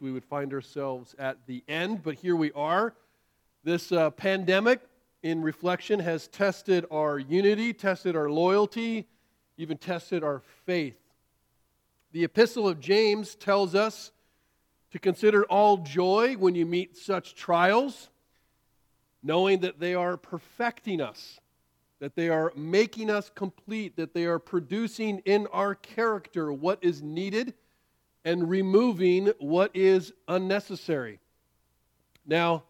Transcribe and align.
we 0.00 0.12
would 0.12 0.24
find 0.24 0.52
ourselves 0.52 1.14
at 1.18 1.46
the 1.46 1.62
end, 1.68 2.02
but 2.02 2.14
here 2.14 2.36
we 2.36 2.52
are. 2.52 2.94
This 3.64 3.92
uh, 3.92 4.10
pandemic, 4.10 4.80
in 5.22 5.42
reflection, 5.42 6.00
has 6.00 6.28
tested 6.28 6.86
our 6.90 7.18
unity, 7.18 7.72
tested 7.72 8.16
our 8.16 8.30
loyalty, 8.30 9.06
even 9.58 9.76
tested 9.76 10.22
our 10.22 10.42
faith. 10.64 10.98
The 12.12 12.24
Epistle 12.24 12.68
of 12.68 12.80
James 12.80 13.34
tells 13.34 13.74
us 13.74 14.12
to 14.92 14.98
consider 14.98 15.44
all 15.44 15.78
joy 15.78 16.34
when 16.34 16.54
you 16.54 16.64
meet 16.64 16.96
such 16.96 17.34
trials, 17.34 18.08
knowing 19.22 19.60
that 19.60 19.80
they 19.80 19.94
are 19.94 20.16
perfecting 20.16 21.00
us, 21.00 21.40
that 21.98 22.14
they 22.14 22.28
are 22.28 22.52
making 22.56 23.10
us 23.10 23.30
complete, 23.34 23.96
that 23.96 24.14
they 24.14 24.26
are 24.26 24.38
producing 24.38 25.18
in 25.24 25.46
our 25.48 25.74
character 25.74 26.52
what 26.52 26.78
is 26.82 27.02
needed 27.02 27.54
and 28.26 28.50
removing 28.50 29.28
what 29.38 29.70
is 29.72 30.12
unnecessary. 30.26 31.20
Now, 32.26 32.64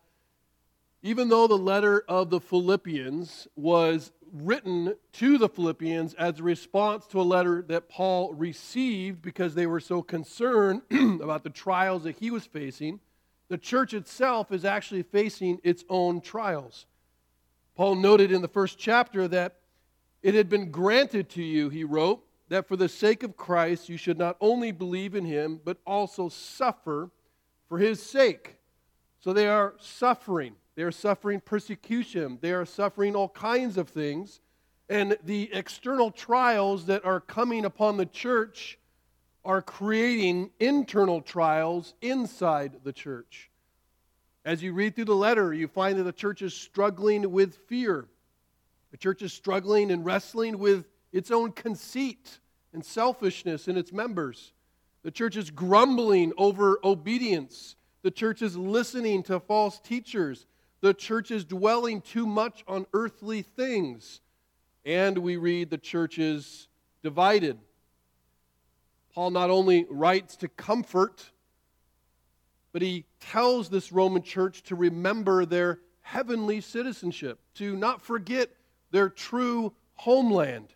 even 1.03 1.31
though 1.31 1.47
the 1.47 1.57
letter 1.57 2.05
of 2.09 2.29
the 2.29 2.41
Philippians 2.41 3.49
was 3.57 4.13
written 4.35 4.95
to 5.13 5.39
the 5.39 5.49
Philippians 5.49 6.13
as 6.15 6.39
a 6.39 6.43
response 6.43 7.07
to 7.07 7.21
a 7.21 7.23
letter 7.23 7.65
that 7.69 7.89
Paul 7.89 8.35
received 8.35 9.23
because 9.23 9.55
they 9.55 9.67
were 9.67 9.81
so 9.81 10.03
concerned 10.03 10.83
about 10.91 11.43
the 11.43 11.51
trials 11.51 12.03
that 12.03 12.17
he 12.17 12.31
was 12.31 12.45
facing, 12.45 13.01
the 13.49 13.57
church 13.57 13.95
itself 13.95 14.53
is 14.53 14.67
actually 14.67 15.05
facing 15.05 15.59
its 15.65 15.85
own 15.89 16.21
trials. 16.21 16.85
Paul 17.77 17.95
noted 17.95 18.31
in 18.31 18.43
the 18.43 18.49
first 18.49 18.79
chapter 18.79 19.27
that 19.29 19.57
it 20.23 20.35
had 20.35 20.51
been 20.51 20.71
granted 20.71 21.31
to 21.31 21.43
you, 21.43 21.71
he 21.71 21.85
wrote, 21.85 22.26
that 22.49 22.69
for 22.69 22.77
the 22.77 22.89
sake 22.89 23.23
of 23.23 23.37
Christ 23.37 23.89
you 23.89 23.97
should 23.97 24.19
not 24.19 24.37
only 24.41 24.73
believe 24.73 25.15
in 25.15 25.25
him, 25.25 25.61
but 25.65 25.79
also 25.87 26.29
suffer 26.29 27.11
for 27.69 27.79
his 27.79 28.03
sake. 28.03 28.57
So 29.21 29.33
they 29.33 29.49
are 29.49 29.75
suffering. 29.79 30.55
They 30.77 30.83
are 30.83 30.93
suffering 30.93 31.41
persecution. 31.41 32.39
They 32.41 32.53
are 32.53 32.65
suffering 32.65 33.17
all 33.17 33.29
kinds 33.29 33.77
of 33.77 33.89
things. 33.89 34.41
And 34.89 35.17
the 35.25 35.51
external 35.53 36.11
trials 36.11 36.87
that 36.87 37.05
are 37.05 37.21
coming 37.21 37.65
upon 37.65 37.97
the 37.97 38.07
church 38.07 38.79
are 39.45 39.63
creating 39.63 40.51
internal 40.61 41.21
trials 41.21 41.95
inside 42.03 42.73
the 42.85 42.93
church. 42.93 43.51
As 44.45 44.63
you 44.63 44.73
read 44.73 44.95
through 44.95 45.07
the 45.07 45.15
letter, 45.15 45.53
you 45.53 45.67
find 45.67 45.99
that 45.99 46.05
the 46.05 46.13
church 46.13 46.43
is 46.43 46.55
struggling 46.55 47.33
with 47.33 47.57
fear. 47.69 48.07
The 48.93 48.97
church 48.97 49.23
is 49.23 49.33
struggling 49.33 49.91
and 49.91 50.05
wrestling 50.05 50.59
with 50.59 50.85
its 51.13 51.31
own 51.31 51.53
conceit 51.53 52.39
and 52.73 52.85
selfishness 52.85 53.69
in 53.69 53.77
its 53.77 53.93
members. 53.93 54.53
The 55.03 55.11
church 55.11 55.37
is 55.37 55.51
grumbling 55.51 56.33
over 56.37 56.79
obedience. 56.85 57.77
The 58.03 58.11
church 58.11 58.43
is 58.43 58.57
listening 58.57 59.23
to 59.25 59.41
false 59.41 59.81
teachers. 59.81 60.47
The 60.81 60.95
church 60.95 61.31
is 61.31 61.45
dwelling 61.45 62.01
too 62.01 62.27
much 62.27 62.65
on 62.69 62.87
earthly 62.93 63.43
things. 63.43 64.21
And 64.85 65.19
we 65.19 65.37
read 65.37 65.71
the 65.71 65.79
church 65.79 66.19
is 66.19 66.69
divided. 67.03 67.59
Paul 69.15 69.31
not 69.31 69.49
only 69.49 69.87
writes 69.89 70.37
to 70.37 70.49
comfort, 70.49 71.31
but 72.73 72.83
he 72.83 73.07
tells 73.19 73.71
this 73.71 73.91
Roman 73.91 74.23
church 74.23 74.63
to 74.65 74.75
remember 74.75 75.47
their 75.47 75.81
heavenly 76.03 76.61
citizenship, 76.61 77.41
to 77.55 77.75
not 77.75 78.03
forget 78.03 78.51
their 78.91 79.09
true 79.09 79.73
homeland. 79.95 80.75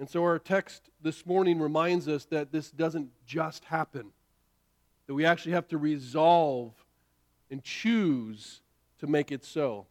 And 0.00 0.08
so 0.08 0.22
our 0.22 0.38
text 0.38 0.88
this 1.02 1.26
morning 1.26 1.60
reminds 1.60 2.08
us 2.08 2.24
that 2.30 2.50
this 2.50 2.70
doesn't 2.70 3.10
just 3.26 3.66
happen, 3.66 4.12
that 5.06 5.12
we 5.12 5.26
actually 5.26 5.52
have 5.52 5.68
to 5.68 5.76
resolve 5.76 6.72
and 7.50 7.62
choose 7.62 8.62
to 9.00 9.06
make 9.06 9.30
it 9.30 9.44
so. 9.44 9.86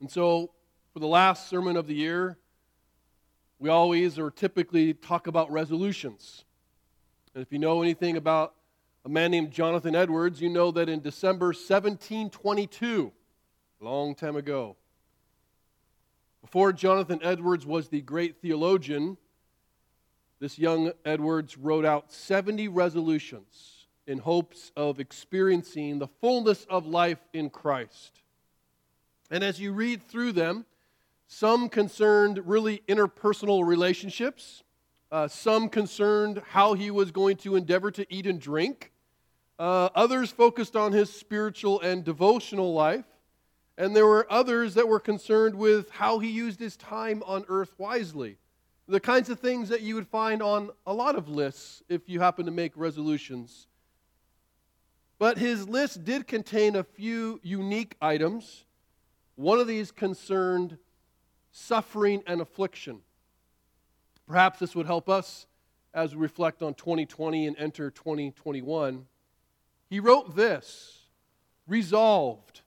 And 0.00 0.10
so, 0.10 0.50
for 0.94 1.00
the 1.00 1.06
last 1.06 1.50
sermon 1.50 1.76
of 1.76 1.86
the 1.86 1.94
year, 1.94 2.38
we 3.58 3.68
always 3.68 4.18
or 4.18 4.30
typically 4.30 4.94
talk 4.94 5.26
about 5.26 5.52
resolutions. 5.52 6.46
And 7.34 7.42
if 7.42 7.52
you 7.52 7.58
know 7.58 7.82
anything 7.82 8.16
about 8.16 8.54
a 9.04 9.10
man 9.10 9.30
named 9.30 9.50
Jonathan 9.50 9.94
Edwards, 9.94 10.40
you 10.40 10.48
know 10.48 10.70
that 10.70 10.88
in 10.88 11.00
December 11.02 11.48
1722, 11.48 13.12
a 13.78 13.84
long 13.84 14.14
time 14.14 14.36
ago, 14.36 14.74
before 16.46 16.72
Jonathan 16.72 17.18
Edwards 17.24 17.66
was 17.66 17.88
the 17.88 18.00
great 18.00 18.40
theologian, 18.40 19.16
this 20.38 20.60
young 20.60 20.92
Edwards 21.04 21.58
wrote 21.58 21.84
out 21.84 22.12
70 22.12 22.68
resolutions 22.68 23.88
in 24.06 24.18
hopes 24.18 24.70
of 24.76 25.00
experiencing 25.00 25.98
the 25.98 26.06
fullness 26.06 26.64
of 26.70 26.86
life 26.86 27.18
in 27.32 27.50
Christ. 27.50 28.22
And 29.28 29.42
as 29.42 29.58
you 29.58 29.72
read 29.72 30.04
through 30.04 30.32
them, 30.34 30.66
some 31.26 31.68
concerned 31.68 32.40
really 32.46 32.80
interpersonal 32.86 33.66
relationships, 33.66 34.62
uh, 35.10 35.26
some 35.26 35.68
concerned 35.68 36.42
how 36.50 36.74
he 36.74 36.92
was 36.92 37.10
going 37.10 37.38
to 37.38 37.56
endeavor 37.56 37.90
to 37.90 38.06
eat 38.08 38.24
and 38.24 38.40
drink, 38.40 38.92
uh, 39.58 39.88
others 39.96 40.30
focused 40.30 40.76
on 40.76 40.92
his 40.92 41.12
spiritual 41.12 41.80
and 41.80 42.04
devotional 42.04 42.72
life. 42.72 43.04
And 43.78 43.94
there 43.94 44.06
were 44.06 44.26
others 44.30 44.74
that 44.74 44.88
were 44.88 45.00
concerned 45.00 45.54
with 45.54 45.90
how 45.90 46.18
he 46.18 46.30
used 46.30 46.60
his 46.60 46.76
time 46.76 47.22
on 47.26 47.44
earth 47.48 47.74
wisely. 47.78 48.38
The 48.88 49.00
kinds 49.00 49.28
of 49.28 49.40
things 49.40 49.68
that 49.68 49.82
you 49.82 49.96
would 49.96 50.06
find 50.06 50.42
on 50.42 50.70
a 50.86 50.94
lot 50.94 51.16
of 51.16 51.28
lists 51.28 51.82
if 51.88 52.08
you 52.08 52.20
happen 52.20 52.46
to 52.46 52.52
make 52.52 52.72
resolutions. 52.76 53.66
But 55.18 55.38
his 55.38 55.68
list 55.68 56.04
did 56.04 56.26
contain 56.26 56.76
a 56.76 56.84
few 56.84 57.40
unique 57.42 57.96
items. 58.00 58.64
One 59.34 59.58
of 59.58 59.66
these 59.66 59.90
concerned 59.90 60.78
suffering 61.50 62.22
and 62.26 62.40
affliction. 62.40 63.00
Perhaps 64.26 64.58
this 64.58 64.74
would 64.74 64.86
help 64.86 65.08
us 65.08 65.46
as 65.94 66.14
we 66.14 66.20
reflect 66.20 66.62
on 66.62 66.74
2020 66.74 67.46
and 67.46 67.56
enter 67.58 67.90
2021. 67.90 69.06
He 69.88 70.00
wrote 70.00 70.36
this 70.36 70.98
resolved 71.66 72.60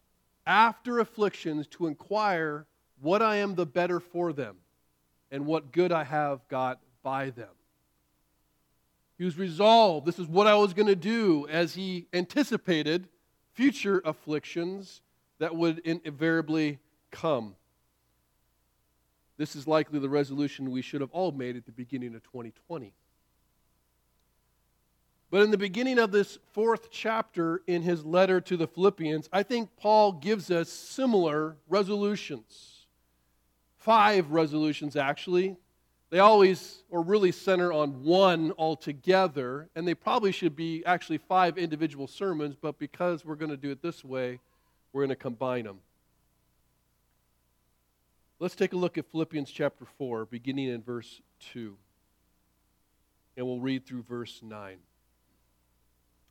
after 0.49 0.97
afflictions 0.97 1.67
to 1.67 1.85
inquire 1.85 2.65
what 2.99 3.21
I 3.21 3.35
am 3.35 3.53
the 3.53 3.67
better 3.67 3.99
for 3.99 4.33
them 4.33 4.57
and 5.31 5.45
what 5.45 5.71
good 5.71 5.91
I 5.91 6.03
have 6.03 6.45
got 6.47 6.79
by 7.03 7.29
them. 7.29 7.51
He 9.19 9.25
was 9.25 9.37
resolved. 9.37 10.07
This 10.07 10.17
is 10.17 10.25
what 10.25 10.47
I 10.47 10.55
was 10.55 10.73
going 10.73 10.87
to 10.87 10.95
do 10.95 11.47
as 11.49 11.75
he 11.75 12.07
anticipated 12.13 13.07
future 13.53 14.01
afflictions 14.03 15.01
that 15.37 15.55
would 15.55 15.79
invariably 15.79 16.79
come. 17.11 17.55
This 19.37 19.55
is 19.55 19.67
likely 19.67 19.99
the 19.99 20.09
resolution 20.09 20.71
we 20.71 20.81
should 20.81 21.01
have 21.01 21.11
all 21.11 21.31
made 21.31 21.57
at 21.57 21.65
the 21.65 21.71
beginning 21.71 22.15
of 22.15 22.23
2020. 22.23 22.91
But 25.31 25.41
in 25.43 25.51
the 25.51 25.57
beginning 25.57 25.99
of 25.99 26.11
this 26.11 26.39
fourth 26.53 26.89
chapter 26.89 27.61
in 27.67 27.83
his 27.83 28.03
letter 28.03 28.41
to 28.41 28.57
the 28.57 28.67
Philippians, 28.67 29.29
I 29.31 29.43
think 29.43 29.69
Paul 29.77 30.13
gives 30.13 30.49
us 30.49 30.69
similar 30.69 31.55
resolutions. 31.67 32.87
Five 33.77 34.31
resolutions, 34.31 34.95
actually. 34.95 35.55
They 36.09 36.17
always 36.17 36.83
or 36.89 37.03
really 37.03 37.31
center 37.31 37.71
on 37.71 38.03
one 38.03 38.51
altogether, 38.57 39.69
and 39.75 39.87
they 39.87 39.93
probably 39.93 40.31
should 40.31 40.55
be 40.55 40.83
actually 40.85 41.19
five 41.19 41.59
individual 41.59 42.07
sermons, 42.07 42.55
but 42.59 42.79
because 42.79 43.23
we're 43.23 43.35
going 43.35 43.51
to 43.51 43.57
do 43.57 43.69
it 43.69 43.83
this 43.83 44.03
way, 44.03 44.39
we're 44.91 45.01
going 45.01 45.09
to 45.09 45.15
combine 45.15 45.65
them. 45.65 45.79
Let's 48.39 48.55
take 48.55 48.73
a 48.73 48.77
look 48.77 48.97
at 48.97 49.05
Philippians 49.11 49.51
chapter 49.51 49.85
4, 49.99 50.25
beginning 50.25 50.69
in 50.69 50.81
verse 50.81 51.21
2. 51.51 51.75
And 53.37 53.45
we'll 53.45 53.59
read 53.59 53.85
through 53.85 54.03
verse 54.03 54.39
9. 54.41 54.77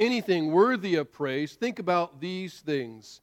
anything 0.00 0.52
worthy 0.52 0.94
of 0.96 1.12
praise, 1.12 1.54
think 1.54 1.78
about 1.78 2.20
these 2.20 2.60
things. 2.60 3.20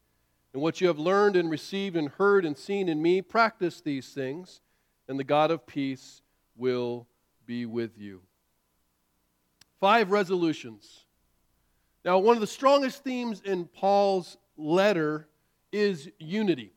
And 0.54 0.62
what 0.62 0.82
you 0.82 0.88
have 0.88 0.98
learned 0.98 1.36
and 1.36 1.50
received 1.50 1.96
and 1.96 2.10
heard 2.10 2.46
and 2.46 2.58
seen 2.58 2.90
in 2.90 3.02
me, 3.02 3.22
practice 3.22 3.82
these 3.82 4.10
things, 4.10 4.62
and 5.08 5.20
the 5.20 5.24
God 5.24 5.52
of 5.52 5.68
peace 5.68 6.22
will 6.56 7.08
be 7.46 7.66
with 7.66 7.98
you. 7.98 8.22
Five 9.80 10.12
resolutions. 10.12 11.06
Now, 12.04 12.18
one 12.20 12.36
of 12.36 12.42
the 12.42 12.48
strongest 12.48 13.04
themes 13.04 13.42
in 13.44 13.66
Paul's 13.66 14.38
letter 14.58 15.28
is 15.72 16.10
unity. 16.18 16.74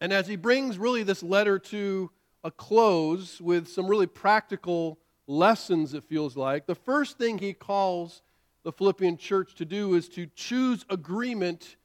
And 0.00 0.12
as 0.12 0.26
he 0.26 0.36
brings 0.36 0.78
really 0.78 1.02
this 1.02 1.22
letter 1.22 1.58
to 1.58 2.10
a 2.44 2.50
close 2.50 3.40
with 3.40 3.68
some 3.68 3.86
really 3.86 4.06
practical 4.06 4.98
lessons, 5.26 5.94
it 5.94 6.04
feels 6.04 6.36
like, 6.36 6.66
the 6.66 6.74
first 6.74 7.18
thing 7.18 7.38
he 7.38 7.52
calls 7.52 8.22
the 8.66 8.72
Philippian 8.72 9.16
church 9.16 9.54
to 9.54 9.64
do 9.64 9.94
is 9.94 10.08
to 10.08 10.26
choose 10.34 10.84
agreement 10.90 11.76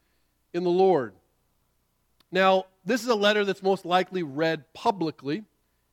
in 0.52 0.64
the 0.64 0.68
Lord. 0.68 1.14
Now, 2.32 2.64
this 2.84 3.04
is 3.04 3.08
a 3.08 3.14
letter 3.14 3.44
that's 3.44 3.62
most 3.62 3.84
likely 3.84 4.24
read 4.24 4.64
publicly. 4.74 5.44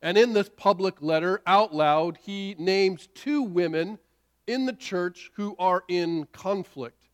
And 0.01 0.17
in 0.17 0.33
this 0.33 0.49
public 0.57 0.99
letter, 0.99 1.43
out 1.45 1.75
loud, 1.75 2.17
he 2.23 2.55
names 2.57 3.07
two 3.13 3.43
women 3.43 3.99
in 4.47 4.65
the 4.65 4.73
church 4.73 5.29
who 5.35 5.55
are 5.59 5.83
in 5.87 6.25
conflict. 6.33 7.05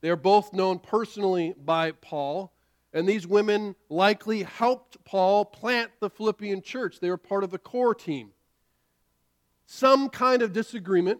They 0.00 0.10
are 0.10 0.14
both 0.14 0.52
known 0.52 0.78
personally 0.78 1.56
by 1.58 1.90
Paul, 1.90 2.52
and 2.92 3.08
these 3.08 3.26
women 3.26 3.74
likely 3.88 4.44
helped 4.44 5.04
Paul 5.04 5.44
plant 5.44 5.90
the 5.98 6.08
Philippian 6.08 6.62
church. 6.62 7.00
They 7.00 7.10
were 7.10 7.16
part 7.16 7.42
of 7.42 7.50
the 7.50 7.58
core 7.58 7.96
team. 7.96 8.30
Some 9.66 10.08
kind 10.08 10.40
of 10.40 10.52
disagreement 10.52 11.18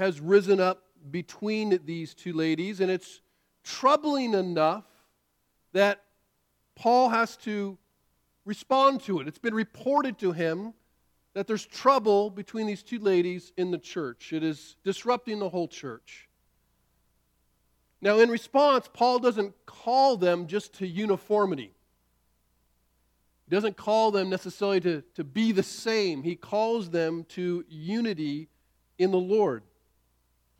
has 0.00 0.18
risen 0.18 0.60
up 0.60 0.82
between 1.10 1.78
these 1.84 2.14
two 2.14 2.32
ladies, 2.32 2.80
and 2.80 2.90
it's 2.90 3.20
troubling 3.62 4.32
enough 4.32 4.84
that 5.72 6.02
Paul 6.74 7.10
has 7.10 7.36
to 7.38 7.76
respond 8.46 9.02
to 9.02 9.20
it. 9.20 9.28
It's 9.28 9.38
been 9.38 9.54
reported 9.54 10.18
to 10.20 10.32
him 10.32 10.72
that 11.34 11.46
there's 11.46 11.66
trouble 11.66 12.30
between 12.30 12.66
these 12.66 12.82
two 12.82 12.98
ladies 12.98 13.52
in 13.58 13.70
the 13.70 13.78
church. 13.78 14.32
It 14.32 14.42
is 14.42 14.76
disrupting 14.84 15.38
the 15.38 15.50
whole 15.50 15.68
church. 15.68 16.30
Now, 18.00 18.20
in 18.20 18.30
response, 18.30 18.88
Paul 18.90 19.18
doesn't 19.18 19.54
call 19.66 20.16
them 20.16 20.46
just 20.46 20.72
to 20.78 20.86
uniformity. 20.86 21.74
He 23.46 23.54
doesn't 23.54 23.76
call 23.76 24.10
them 24.10 24.30
necessarily 24.30 24.80
to, 24.80 25.02
to 25.14 25.24
be 25.24 25.52
the 25.52 25.62
same. 25.62 26.22
He 26.22 26.36
calls 26.36 26.88
them 26.88 27.24
to 27.30 27.66
unity 27.68 28.48
in 28.98 29.10
the 29.10 29.18
Lord. 29.18 29.62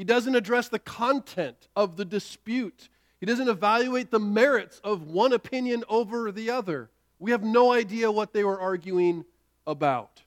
He 0.01 0.05
doesn't 0.05 0.35
address 0.35 0.71
the 0.71 0.79
content 0.79 1.69
of 1.77 1.99
the 1.99 2.07
dispute. 2.07 2.89
He 3.21 3.27
doesn't 3.27 3.51
evaluate 3.51 4.11
the 4.11 4.19
merits 4.19 4.81
of 4.83 5.03
one 5.03 5.35
opinion 5.35 5.85
over 5.91 6.33
the 6.33 6.49
other. 6.49 6.89
We 7.19 7.33
have 7.33 7.43
no 7.43 7.71
idea 7.71 8.11
what 8.11 8.33
they 8.33 8.43
were 8.43 8.59
arguing 8.59 9.27
about. 9.67 10.23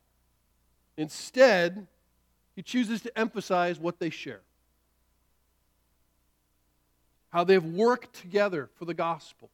Instead, 0.96 1.88
he 2.56 2.62
chooses 2.62 3.02
to 3.02 3.18
emphasize 3.18 3.80
what 3.80 3.98
they 3.98 4.12
share 4.12 4.42
how 7.30 7.44
they've 7.44 7.66
worked 7.66 8.14
together 8.14 8.70
for 8.76 8.86
the 8.86 8.94
gospel. 8.94 9.50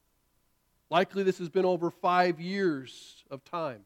Likely, 0.89 1.24
this 1.24 1.38
has 1.38 1.48
been 1.48 1.63
over 1.63 1.89
five 1.89 2.42
years 2.42 3.24
of 3.31 3.45
time. 3.45 3.86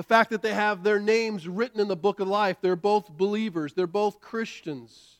The 0.00 0.04
fact 0.04 0.30
that 0.30 0.40
they 0.40 0.54
have 0.54 0.82
their 0.82 0.98
names 0.98 1.46
written 1.46 1.78
in 1.78 1.86
the 1.86 1.94
book 1.94 2.20
of 2.20 2.26
life, 2.26 2.56
they're 2.62 2.74
both 2.74 3.10
believers, 3.10 3.74
they're 3.74 3.86
both 3.86 4.18
Christians. 4.18 5.18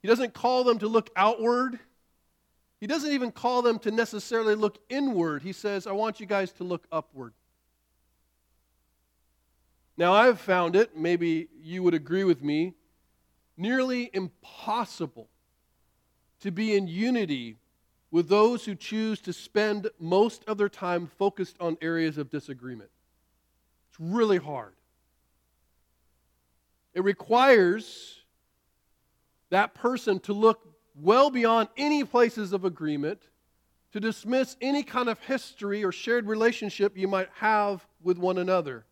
He 0.00 0.08
doesn't 0.08 0.32
call 0.32 0.64
them 0.64 0.78
to 0.78 0.88
look 0.88 1.10
outward. 1.14 1.78
He 2.80 2.86
doesn't 2.86 3.12
even 3.12 3.30
call 3.30 3.60
them 3.60 3.78
to 3.80 3.90
necessarily 3.90 4.54
look 4.54 4.78
inward. 4.88 5.42
He 5.42 5.52
says, 5.52 5.86
I 5.86 5.92
want 5.92 6.18
you 6.18 6.24
guys 6.24 6.50
to 6.52 6.64
look 6.64 6.86
upward. 6.90 7.34
Now, 9.98 10.14
I've 10.14 10.40
found 10.40 10.74
it, 10.74 10.96
maybe 10.96 11.48
you 11.60 11.82
would 11.82 11.92
agree 11.92 12.24
with 12.24 12.42
me, 12.42 12.72
nearly 13.54 14.08
impossible 14.14 15.28
to 16.40 16.50
be 16.50 16.74
in 16.74 16.88
unity 16.88 17.58
with 18.10 18.28
those 18.28 18.64
who 18.64 18.74
choose 18.74 19.20
to 19.20 19.32
spend 19.32 19.88
most 19.98 20.44
of 20.46 20.58
their 20.58 20.68
time 20.68 21.10
focused 21.18 21.56
on 21.60 21.76
areas 21.82 22.18
of 22.18 22.30
disagreement. 22.30 22.90
It's 23.90 24.00
really 24.00 24.38
hard. 24.38 24.74
It 26.94 27.04
requires 27.04 28.20
that 29.50 29.74
person 29.74 30.20
to 30.20 30.32
look 30.32 30.60
well 30.94 31.30
beyond 31.30 31.68
any 31.76 32.04
places 32.04 32.52
of 32.52 32.64
agreement, 32.64 33.22
to 33.92 34.00
dismiss 34.00 34.56
any 34.60 34.82
kind 34.82 35.08
of 35.08 35.18
history 35.20 35.84
or 35.84 35.92
shared 35.92 36.26
relationship 36.26 36.96
you 36.96 37.08
might 37.08 37.28
have 37.36 37.86
with 38.02 38.18
one 38.18 38.38
another. 38.38 38.84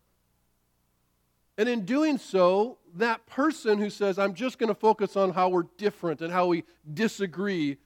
And 1.57 1.67
in 1.67 1.85
doing 1.85 2.17
so, 2.17 2.77
that 2.95 3.25
person 3.25 3.79
who 3.79 3.89
says, 3.89 4.19
I'm 4.19 4.33
just 4.33 4.59
going 4.59 4.69
to 4.69 4.75
focus 4.75 5.15
on 5.15 5.31
how 5.31 5.49
we're 5.49 5.65
different 5.77 6.21
and 6.21 6.31
how 6.31 6.47
we 6.47 6.63
disagree, 6.93 7.77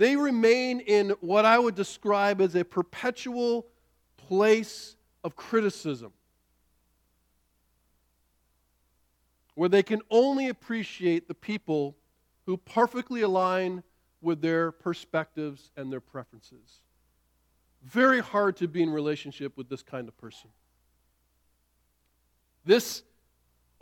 they 0.00 0.16
remain 0.16 0.80
in 0.80 1.10
what 1.20 1.44
I 1.44 1.58
would 1.58 1.74
describe 1.74 2.40
as 2.40 2.54
a 2.54 2.64
perpetual 2.64 3.66
place 4.16 4.96
of 5.22 5.36
criticism, 5.36 6.14
where 9.56 9.68
they 9.68 9.82
can 9.82 10.00
only 10.10 10.48
appreciate 10.48 11.28
the 11.28 11.34
people 11.34 11.98
who 12.46 12.56
perfectly 12.56 13.20
align 13.20 13.82
with 14.22 14.40
their 14.40 14.72
perspectives 14.72 15.70
and 15.76 15.92
their 15.92 16.00
preferences. 16.00 16.80
Very 17.82 18.20
hard 18.20 18.56
to 18.56 18.68
be 18.68 18.82
in 18.82 18.88
relationship 18.88 19.54
with 19.58 19.68
this 19.68 19.82
kind 19.82 20.08
of 20.08 20.16
person. 20.16 20.48
This 22.64 23.02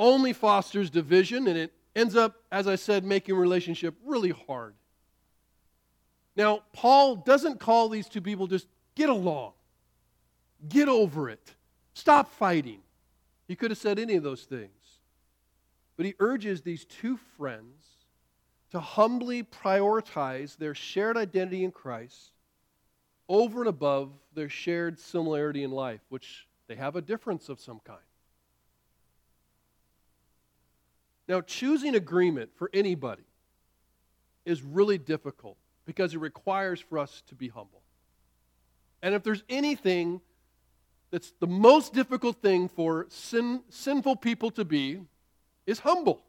only 0.01 0.33
fosters 0.33 0.91
division 0.91 1.47
and 1.47 1.57
it 1.57 1.73
ends 1.95 2.17
up, 2.17 2.43
as 2.51 2.67
I 2.67 2.75
said, 2.75 3.05
making 3.05 3.37
relationship 3.37 3.95
really 4.05 4.31
hard. 4.31 4.75
Now, 6.39 6.63
Paul 6.73 7.17
doesn't 7.17 7.59
call 7.59 7.89
these 7.89 8.09
two 8.09 8.21
people 8.21 8.47
just 8.47 8.69
get 8.95 9.09
along, 9.09 9.55
get 10.69 10.89
over 10.89 11.29
it, 11.29 11.55
stop 11.95 12.31
fighting. 12.31 12.79
He 13.49 13.57
could 13.57 13.73
have 13.73 13.79
said 13.79 13.99
any 13.99 14.15
of 14.15 14.23
those 14.23 14.45
things. 14.45 14.71
But 15.97 16.07
he 16.07 16.15
urges 16.21 16.63
these 16.63 16.85
two 16.85 17.19
friends 17.37 17.83
to 18.71 18.79
humbly 18.79 19.43
prioritize 19.43 20.57
their 20.57 20.77
shared 20.77 21.17
identity 21.17 21.65
in 21.65 21.73
Christ 21.73 22.31
over 23.29 23.63
and 23.63 23.69
above 23.69 24.13
their 24.33 24.49
shared 24.49 25.01
similarity 25.01 25.65
in 25.65 25.73
life, 25.73 26.03
which 26.09 26.47
they 26.69 26.77
have 26.77 26.95
a 26.95 27.03
difference 27.03 27.49
of 27.49 27.59
some 27.59 27.81
kind. 27.85 27.99
Now, 31.27 31.41
choosing 31.41 31.97
agreement 31.97 32.51
for 32.55 32.71
anybody 32.73 33.25
is 34.45 34.63
really 34.63 34.99
difficult 34.99 35.57
because 35.89 36.13
it 36.13 36.19
requires 36.19 36.79
for 36.79 36.99
us 36.99 37.23
to 37.29 37.35
be 37.35 37.49
humble. 37.49 37.81
And 39.01 39.15
if 39.15 39.23
there's 39.23 39.43
anything 39.49 40.21
that's 41.11 41.33
the 41.41 41.47
most 41.47 41.95
difficult 41.95 42.43
thing 42.43 42.69
for 42.69 43.07
sin, 43.09 43.63
sinful 43.71 44.17
people 44.17 44.51
to 44.51 44.67
be, 44.67 45.01
is 45.67 45.79
humble. 45.79 46.21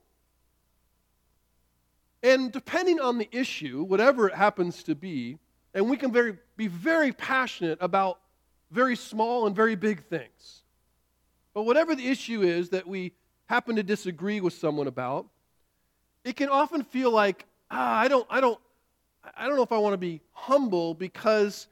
And 2.23 2.53
depending 2.53 3.01
on 3.01 3.17
the 3.17 3.27
issue, 3.33 3.83
whatever 3.83 4.29
it 4.29 4.33
happens 4.33 4.81
to 4.83 4.95
be, 4.95 5.37
and 5.73 5.89
we 5.89 5.97
can 5.97 6.13
very, 6.13 6.37
be 6.55 6.67
very 6.67 7.11
passionate 7.11 7.79
about 7.81 8.21
very 8.71 8.95
small 8.95 9.45
and 9.45 9.53
very 9.53 9.75
big 9.75 10.05
things. 10.05 10.63
But 11.53 11.63
whatever 11.63 11.95
the 11.95 12.07
issue 12.07 12.43
is 12.43 12.69
that 12.69 12.87
we 12.87 13.11
happen 13.47 13.75
to 13.75 13.83
disagree 13.83 14.39
with 14.39 14.53
someone 14.53 14.87
about, 14.87 15.27
it 16.23 16.37
can 16.37 16.47
often 16.47 16.85
feel 16.85 17.11
like, 17.11 17.45
ah, 17.69 17.99
I 17.99 18.07
don't, 18.07 18.25
I 18.29 18.39
don't, 18.39 18.57
I 19.37 19.47
don't 19.47 19.55
know 19.55 19.63
if 19.63 19.71
I 19.71 19.77
want 19.77 19.93
to 19.93 19.97
be 19.97 20.21
humble 20.31 20.93
because 20.93 21.67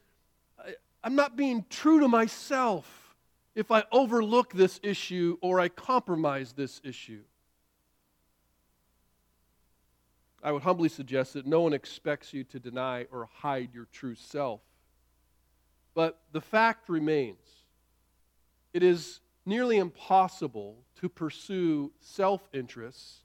I'm 1.03 1.15
not 1.15 1.35
being 1.35 1.65
true 1.69 1.99
to 2.01 2.07
myself 2.07 3.15
if 3.55 3.71
I 3.71 3.83
overlook 3.91 4.53
this 4.53 4.79
issue 4.83 5.37
or 5.41 5.59
I 5.59 5.69
compromise 5.69 6.53
this 6.53 6.81
issue. 6.83 7.23
I 10.43 10.51
would 10.51 10.61
humbly 10.61 10.89
suggest 10.89 11.33
that 11.33 11.45
no 11.45 11.61
one 11.61 11.73
expects 11.73 12.33
you 12.33 12.43
to 12.45 12.59
deny 12.59 13.05
or 13.11 13.27
hide 13.33 13.73
your 13.73 13.87
true 13.91 14.15
self. 14.15 14.61
But 15.93 16.19
the 16.31 16.41
fact 16.41 16.89
remains 16.89 17.37
it 18.73 18.83
is 18.83 19.19
nearly 19.45 19.77
impossible 19.77 20.77
to 20.97 21.09
pursue 21.09 21.91
self 21.99 22.47
interests 22.53 23.23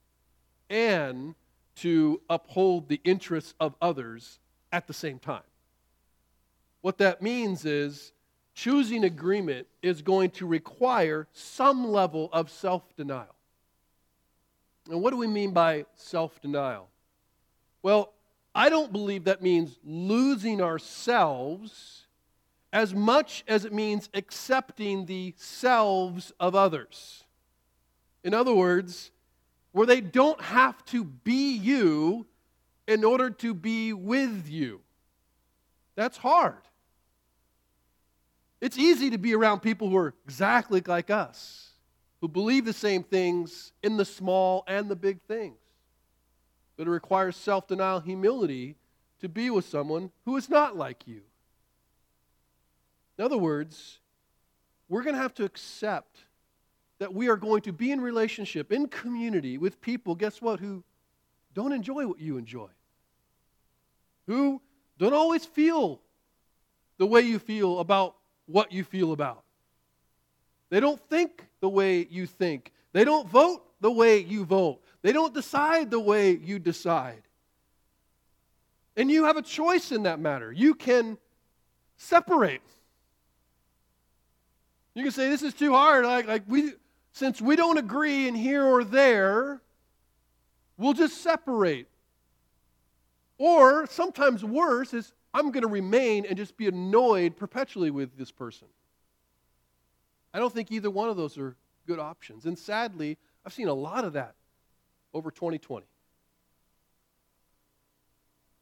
and 0.70 1.34
to 1.76 2.20
uphold 2.28 2.88
the 2.88 3.00
interests 3.04 3.54
of 3.60 3.74
others 3.80 4.38
at 4.72 4.86
the 4.86 4.92
same 4.92 5.18
time. 5.18 5.42
What 6.80 6.98
that 6.98 7.22
means 7.22 7.64
is 7.64 8.12
choosing 8.54 9.04
agreement 9.04 9.66
is 9.82 10.02
going 10.02 10.30
to 10.30 10.46
require 10.46 11.28
some 11.32 11.88
level 11.88 12.28
of 12.32 12.50
self 12.50 12.94
denial. 12.96 13.34
And 14.90 15.00
what 15.00 15.10
do 15.10 15.16
we 15.16 15.28
mean 15.28 15.52
by 15.52 15.86
self 15.94 16.40
denial? 16.40 16.88
Well, 17.82 18.12
I 18.54 18.68
don't 18.68 18.92
believe 18.92 19.24
that 19.24 19.42
means 19.42 19.78
losing 19.84 20.60
ourselves 20.60 22.06
as 22.72 22.94
much 22.94 23.44
as 23.46 23.64
it 23.64 23.72
means 23.72 24.08
accepting 24.14 25.06
the 25.06 25.34
selves 25.36 26.32
of 26.40 26.54
others. 26.54 27.24
In 28.24 28.34
other 28.34 28.54
words, 28.54 29.10
where 29.72 29.86
they 29.86 30.00
don't 30.00 30.40
have 30.40 30.84
to 30.86 31.04
be 31.04 31.56
you 31.56 32.26
in 32.86 33.04
order 33.04 33.30
to 33.30 33.54
be 33.54 33.92
with 33.92 34.48
you. 34.48 34.80
That's 35.96 36.16
hard. 36.16 36.56
It's 38.60 38.78
easy 38.78 39.10
to 39.10 39.18
be 39.18 39.34
around 39.34 39.60
people 39.60 39.88
who 39.88 39.96
are 39.96 40.14
exactly 40.24 40.82
like 40.86 41.10
us, 41.10 41.70
who 42.20 42.28
believe 42.28 42.64
the 42.64 42.72
same 42.72 43.02
things 43.02 43.72
in 43.82 43.96
the 43.96 44.04
small 44.04 44.62
and 44.68 44.88
the 44.88 44.96
big 44.96 45.20
things. 45.22 45.58
But 46.76 46.86
it 46.86 46.90
requires 46.90 47.36
self 47.36 47.66
denial, 47.66 48.00
humility 48.00 48.76
to 49.20 49.28
be 49.28 49.50
with 49.50 49.64
someone 49.64 50.10
who 50.24 50.36
is 50.36 50.48
not 50.48 50.76
like 50.76 51.06
you. 51.06 51.22
In 53.18 53.24
other 53.24 53.38
words, 53.38 53.98
we're 54.88 55.02
going 55.02 55.14
to 55.14 55.22
have 55.22 55.34
to 55.34 55.44
accept 55.44 56.24
that 57.02 57.12
we 57.12 57.28
are 57.28 57.36
going 57.36 57.60
to 57.60 57.72
be 57.72 57.90
in 57.90 58.00
relationship, 58.00 58.70
in 58.70 58.86
community 58.86 59.58
with 59.58 59.80
people, 59.80 60.14
guess 60.14 60.40
what, 60.40 60.60
who 60.60 60.84
don't 61.52 61.72
enjoy 61.72 62.06
what 62.06 62.20
you 62.20 62.36
enjoy, 62.36 62.68
who 64.28 64.62
don't 64.98 65.12
always 65.12 65.44
feel 65.44 66.00
the 66.98 67.06
way 67.06 67.22
you 67.22 67.40
feel 67.40 67.80
about 67.80 68.14
what 68.46 68.70
you 68.70 68.84
feel 68.84 69.10
about. 69.10 69.42
They 70.70 70.78
don't 70.78 71.00
think 71.10 71.44
the 71.58 71.68
way 71.68 72.06
you 72.08 72.24
think. 72.24 72.70
They 72.92 73.02
don't 73.02 73.28
vote 73.28 73.64
the 73.80 73.90
way 73.90 74.18
you 74.18 74.44
vote. 74.44 74.80
They 75.02 75.10
don't 75.10 75.34
decide 75.34 75.90
the 75.90 75.98
way 75.98 76.36
you 76.36 76.60
decide. 76.60 77.24
And 78.96 79.10
you 79.10 79.24
have 79.24 79.36
a 79.36 79.42
choice 79.42 79.90
in 79.90 80.04
that 80.04 80.20
matter. 80.20 80.52
You 80.52 80.74
can 80.76 81.18
separate. 81.96 82.62
You 84.94 85.02
can 85.02 85.10
say, 85.10 85.28
This 85.28 85.42
is 85.42 85.52
too 85.52 85.72
hard. 85.72 86.04
Like, 86.04 86.28
like 86.28 86.42
we, 86.46 86.74
since 87.12 87.40
we 87.40 87.56
don't 87.56 87.78
agree 87.78 88.26
in 88.26 88.34
here 88.34 88.64
or 88.64 88.84
there, 88.84 89.60
we'll 90.76 90.94
just 90.94 91.22
separate. 91.22 91.88
Or 93.38 93.86
sometimes 93.86 94.44
worse 94.44 94.94
is 94.94 95.12
I'm 95.34 95.50
going 95.50 95.62
to 95.62 95.68
remain 95.68 96.26
and 96.26 96.36
just 96.36 96.56
be 96.56 96.68
annoyed 96.68 97.36
perpetually 97.36 97.90
with 97.90 98.16
this 98.16 98.30
person. 98.30 98.68
I 100.34 100.38
don't 100.38 100.52
think 100.52 100.70
either 100.72 100.90
one 100.90 101.08
of 101.08 101.16
those 101.16 101.36
are 101.38 101.56
good 101.86 101.98
options. 101.98 102.46
And 102.46 102.58
sadly, 102.58 103.18
I've 103.44 103.52
seen 103.52 103.68
a 103.68 103.74
lot 103.74 104.04
of 104.04 104.14
that 104.14 104.34
over 105.12 105.30
2020. 105.30 105.86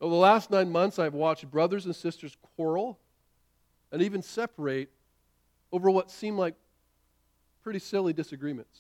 Over 0.00 0.14
the 0.14 0.20
last 0.20 0.50
nine 0.50 0.70
months, 0.70 0.98
I've 0.98 1.14
watched 1.14 1.48
brothers 1.50 1.84
and 1.84 1.94
sisters 1.94 2.36
quarrel 2.56 2.98
and 3.92 4.02
even 4.02 4.22
separate 4.22 4.90
over 5.72 5.90
what 5.90 6.10
seemed 6.10 6.38
like 6.38 6.54
pretty 7.62 7.78
silly 7.78 8.12
disagreements, 8.12 8.78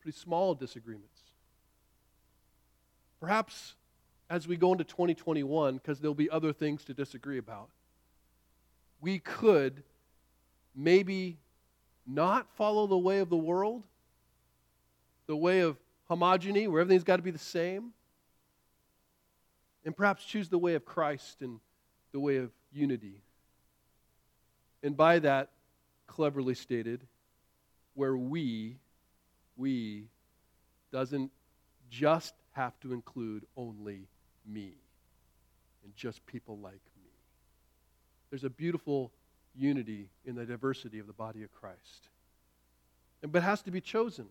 pretty 0.00 0.16
small 0.16 0.54
disagreements. 0.54 1.20
Perhaps 3.20 3.74
as 4.30 4.46
we 4.46 4.56
go 4.56 4.72
into 4.72 4.84
2021, 4.84 5.76
because 5.76 6.00
there'll 6.00 6.14
be 6.14 6.30
other 6.30 6.52
things 6.52 6.84
to 6.84 6.94
disagree 6.94 7.38
about, 7.38 7.70
we 9.00 9.18
could 9.18 9.82
maybe 10.74 11.38
not 12.06 12.46
follow 12.56 12.86
the 12.86 12.98
way 12.98 13.20
of 13.20 13.30
the 13.30 13.36
world, 13.36 13.84
the 15.26 15.36
way 15.36 15.60
of 15.60 15.76
homogeny, 16.10 16.68
where 16.68 16.80
everything's 16.80 17.04
got 17.04 17.16
to 17.16 17.22
be 17.22 17.30
the 17.30 17.38
same, 17.38 17.92
and 19.84 19.96
perhaps 19.96 20.24
choose 20.24 20.48
the 20.48 20.58
way 20.58 20.74
of 20.74 20.84
Christ 20.84 21.42
and 21.42 21.60
the 22.12 22.20
way 22.20 22.36
of 22.36 22.50
unity. 22.72 23.22
And 24.82 24.96
by 24.96 25.18
that, 25.20 25.50
cleverly 26.06 26.54
stated, 26.54 27.00
where 27.98 28.16
we, 28.16 28.76
we, 29.56 30.04
doesn't 30.92 31.32
just 31.90 32.32
have 32.52 32.78
to 32.78 32.92
include 32.92 33.44
only 33.56 34.06
me 34.46 34.74
and 35.82 35.96
just 35.96 36.24
people 36.24 36.56
like 36.58 36.80
me. 36.96 37.10
There's 38.30 38.44
a 38.44 38.50
beautiful 38.50 39.10
unity 39.52 40.10
in 40.24 40.36
the 40.36 40.46
diversity 40.46 41.00
of 41.00 41.08
the 41.08 41.12
body 41.12 41.42
of 41.42 41.50
Christ. 41.50 42.08
And, 43.20 43.32
but 43.32 43.42
has 43.42 43.62
to 43.62 43.72
be 43.72 43.80
chosen, 43.80 44.26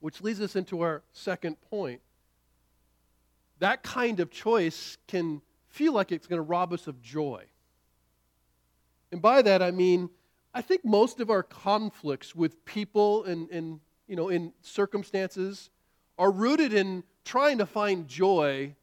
which 0.00 0.22
leads 0.22 0.40
us 0.40 0.56
into 0.56 0.80
our 0.80 1.02
second 1.12 1.60
point. 1.68 2.00
That 3.58 3.82
kind 3.82 4.18
of 4.18 4.30
choice 4.30 4.96
can 5.08 5.42
feel 5.68 5.92
like 5.92 6.10
it's 6.10 6.26
going 6.26 6.38
to 6.38 6.42
rob 6.42 6.72
us 6.72 6.86
of 6.86 7.02
joy. 7.02 7.44
And 9.12 9.20
by 9.20 9.42
that 9.42 9.60
I 9.60 9.72
mean 9.72 10.08
I 10.56 10.62
think 10.62 10.86
most 10.86 11.20
of 11.20 11.28
our 11.28 11.42
conflicts 11.42 12.34
with 12.34 12.64
people 12.64 13.24
and, 13.24 13.50
and 13.50 13.78
you 14.08 14.16
know, 14.16 14.30
in 14.30 14.54
circumstances 14.62 15.68
are 16.18 16.30
rooted 16.30 16.72
in 16.72 17.04
trying 17.26 17.58
to 17.58 17.66
find 17.66 18.08
joy, 18.08 18.74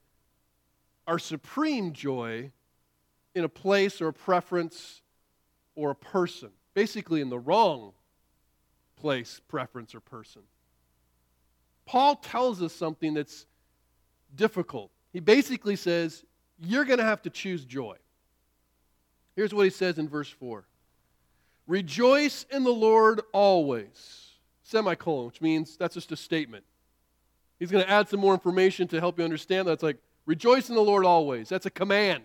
our 1.08 1.18
supreme 1.18 1.92
joy, 1.92 2.51
in 3.34 3.44
a 3.44 3.50
place 3.50 4.01
or 4.01 4.10
a 4.10 4.13
preference 4.13 5.01
or 5.74 5.89
a 5.89 5.96
person. 5.96 6.51
Basically, 6.75 7.22
in 7.22 7.30
the 7.30 7.39
wrong 7.39 7.94
place, 8.96 9.42
preference, 9.48 9.96
or 9.96 10.00
person. 10.00 10.44
Paul 11.88 12.18
tells 12.18 12.62
us 12.62 12.72
something 12.72 13.15
that's 13.15 13.48
difficult. 14.36 14.92
He 15.12 15.20
basically 15.22 15.75
says, 15.75 16.24
You're 16.60 16.86
going 16.86 17.00
to 17.00 17.03
have 17.03 17.24
to 17.24 17.32
choose 17.32 17.65
joy. 17.65 17.96
Here's 19.36 19.56
what 19.56 19.63
he 19.63 19.72
says 19.72 19.98
in 19.98 20.08
verse 20.08 20.30
4 20.30 20.68
Rejoice 21.67 22.46
in 22.51 22.63
the 22.63 22.74
Lord 22.74 23.22
always. 23.32 24.29
Semicolon, 24.63 25.27
which 25.27 25.41
means 25.41 25.77
that's 25.77 25.93
just 25.93 26.12
a 26.12 26.15
statement. 26.15 26.63
He's 27.60 27.72
going 27.72 27.84
to 27.84 27.89
add 27.89 28.10
some 28.10 28.20
more 28.20 28.34
information 28.34 28.88
to 28.89 29.00
help 29.00 29.17
you 29.20 29.24
understand 29.24 29.67
that. 29.67 29.74
It's 29.74 29.84
like, 29.84 29.98
rejoice 30.25 30.70
in 30.70 30.75
the 30.75 30.82
Lord 30.82 31.05
always. 31.05 31.50
That's 31.50 31.65
a 31.65 31.72
command. 31.72 32.24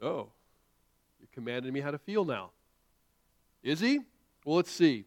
Oh, 0.00 0.28
you're 1.18 1.28
commanding 1.32 1.72
me 1.72 1.80
how 1.80 1.90
to 1.90 1.98
feel 1.98 2.24
now. 2.24 2.50
Is 3.62 3.80
he? 3.80 4.00
Well, 4.44 4.56
let's 4.56 4.70
see. 4.70 5.04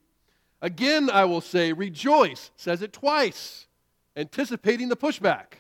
Again, 0.62 1.10
I 1.10 1.26
will 1.26 1.42
say, 1.42 1.72
rejoice, 1.72 2.52
says 2.56 2.82
it 2.82 2.94
twice, 2.94 3.68
anticipating 4.16 4.90
the 4.90 4.98
pushback. 4.98 5.54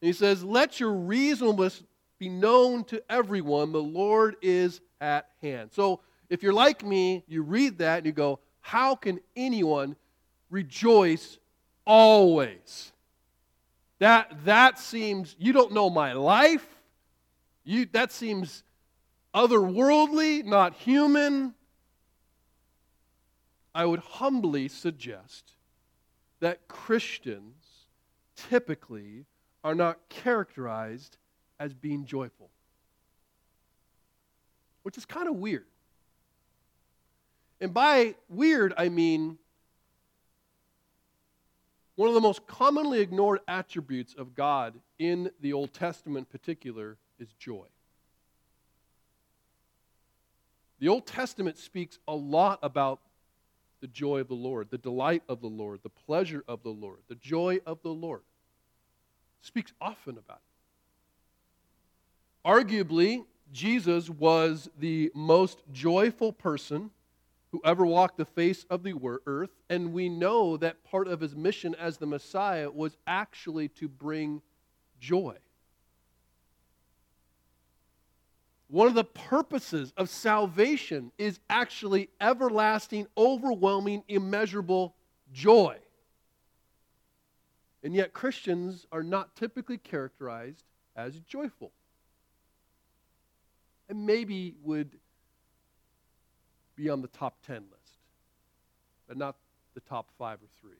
And 0.00 0.08
he 0.08 0.12
says, 0.12 0.44
let 0.44 0.78
your 0.80 0.92
reasonableness 0.92 1.82
be 2.18 2.28
known 2.28 2.84
to 2.84 3.02
everyone. 3.08 3.72
The 3.72 3.82
Lord 3.82 4.36
is 4.42 4.80
at 5.00 5.28
hand. 5.40 5.70
So 5.72 6.00
if 6.28 6.42
you're 6.42 6.52
like 6.52 6.84
me, 6.84 7.24
you 7.26 7.42
read 7.42 7.78
that 7.78 7.98
and 7.98 8.06
you 8.06 8.12
go, 8.12 8.38
How 8.60 8.94
can 8.94 9.20
anyone 9.34 9.96
rejoice 10.50 11.38
always? 11.84 12.92
That, 13.98 14.44
that 14.44 14.78
seems, 14.78 15.36
you 15.38 15.52
don't 15.52 15.72
know 15.72 15.90
my 15.90 16.14
life. 16.14 16.66
You, 17.64 17.86
that 17.92 18.12
seems 18.12 18.62
otherworldly, 19.34 20.44
not 20.44 20.74
human. 20.74 21.54
I 23.74 23.84
would 23.84 24.00
humbly 24.00 24.68
suggest 24.68 25.52
that 26.40 26.66
Christians 26.66 27.54
typically 28.48 29.26
are 29.62 29.74
not 29.74 29.98
characterized 30.08 31.18
as 31.58 31.74
being 31.74 32.06
joyful 32.06 32.49
which 34.90 34.98
is 34.98 35.06
kind 35.06 35.28
of 35.28 35.36
weird. 35.36 35.66
And 37.60 37.72
by 37.72 38.16
weird, 38.28 38.74
I 38.76 38.88
mean 38.88 39.38
one 41.94 42.08
of 42.08 42.14
the 42.16 42.20
most 42.20 42.44
commonly 42.48 42.98
ignored 42.98 43.38
attributes 43.46 44.16
of 44.18 44.34
God 44.34 44.74
in 44.98 45.30
the 45.40 45.52
Old 45.52 45.72
Testament, 45.72 46.26
in 46.26 46.38
particular, 46.40 46.96
is 47.20 47.28
joy. 47.38 47.66
The 50.80 50.88
Old 50.88 51.06
Testament 51.06 51.56
speaks 51.56 52.00
a 52.08 52.14
lot 52.16 52.58
about 52.60 52.98
the 53.80 53.86
joy 53.86 54.18
of 54.18 54.26
the 54.26 54.34
Lord, 54.34 54.70
the 54.72 54.78
delight 54.78 55.22
of 55.28 55.40
the 55.40 55.46
Lord, 55.46 55.84
the 55.84 55.88
pleasure 55.88 56.42
of 56.48 56.64
the 56.64 56.70
Lord, 56.70 56.98
the 57.06 57.14
joy 57.14 57.60
of 57.64 57.80
the 57.84 57.94
Lord. 57.94 58.22
It 59.40 59.46
speaks 59.46 59.72
often 59.80 60.18
about 60.18 60.40
it. 62.44 62.48
Arguably, 62.48 63.24
Jesus 63.52 64.08
was 64.08 64.70
the 64.78 65.10
most 65.14 65.62
joyful 65.72 66.32
person 66.32 66.90
who 67.52 67.60
ever 67.64 67.84
walked 67.84 68.16
the 68.16 68.24
face 68.24 68.64
of 68.70 68.82
the 68.82 68.94
earth, 69.26 69.50
and 69.68 69.92
we 69.92 70.08
know 70.08 70.56
that 70.56 70.84
part 70.84 71.08
of 71.08 71.20
his 71.20 71.34
mission 71.34 71.74
as 71.74 71.96
the 71.98 72.06
Messiah 72.06 72.70
was 72.70 72.96
actually 73.06 73.68
to 73.68 73.88
bring 73.88 74.40
joy. 75.00 75.36
One 78.68 78.86
of 78.86 78.94
the 78.94 79.02
purposes 79.02 79.92
of 79.96 80.08
salvation 80.08 81.10
is 81.18 81.40
actually 81.50 82.08
everlasting, 82.20 83.08
overwhelming, 83.18 84.04
immeasurable 84.06 84.94
joy. 85.32 85.76
And 87.82 87.94
yet, 87.94 88.12
Christians 88.12 88.86
are 88.92 89.02
not 89.02 89.34
typically 89.34 89.78
characterized 89.78 90.62
as 90.94 91.18
joyful. 91.20 91.72
And 93.90 94.06
maybe 94.06 94.54
would 94.62 94.96
be 96.76 96.88
on 96.88 97.02
the 97.02 97.08
top 97.08 97.44
10 97.44 97.56
list, 97.56 97.98
but 99.08 99.18
not 99.18 99.34
the 99.74 99.80
top 99.80 100.08
five 100.16 100.38
or 100.38 100.46
three. 100.60 100.78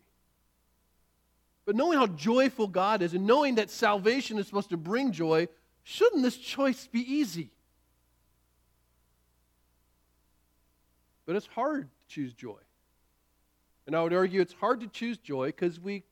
But 1.66 1.74
knowing 1.74 1.98
how 1.98 2.06
joyful 2.06 2.68
God 2.68 3.02
is 3.02 3.12
and 3.12 3.26
knowing 3.26 3.56
that 3.56 3.68
salvation 3.68 4.38
is 4.38 4.46
supposed 4.46 4.70
to 4.70 4.76
bring 4.76 5.10
joy, 5.10 5.48
shouldn't 5.82 6.22
this 6.22 6.36
choice 6.36 6.86
be 6.86 7.00
easy? 7.00 7.50
But 11.26 11.34
it's 11.34 11.46
hard 11.48 11.88
to 11.90 12.14
choose 12.14 12.32
joy. 12.32 12.60
And 13.88 13.96
I 13.96 14.04
would 14.04 14.12
argue 14.12 14.40
it's 14.40 14.54
hard 14.54 14.80
to 14.82 14.86
choose 14.86 15.18
joy 15.18 15.46
because 15.46 15.80
we 15.80 16.04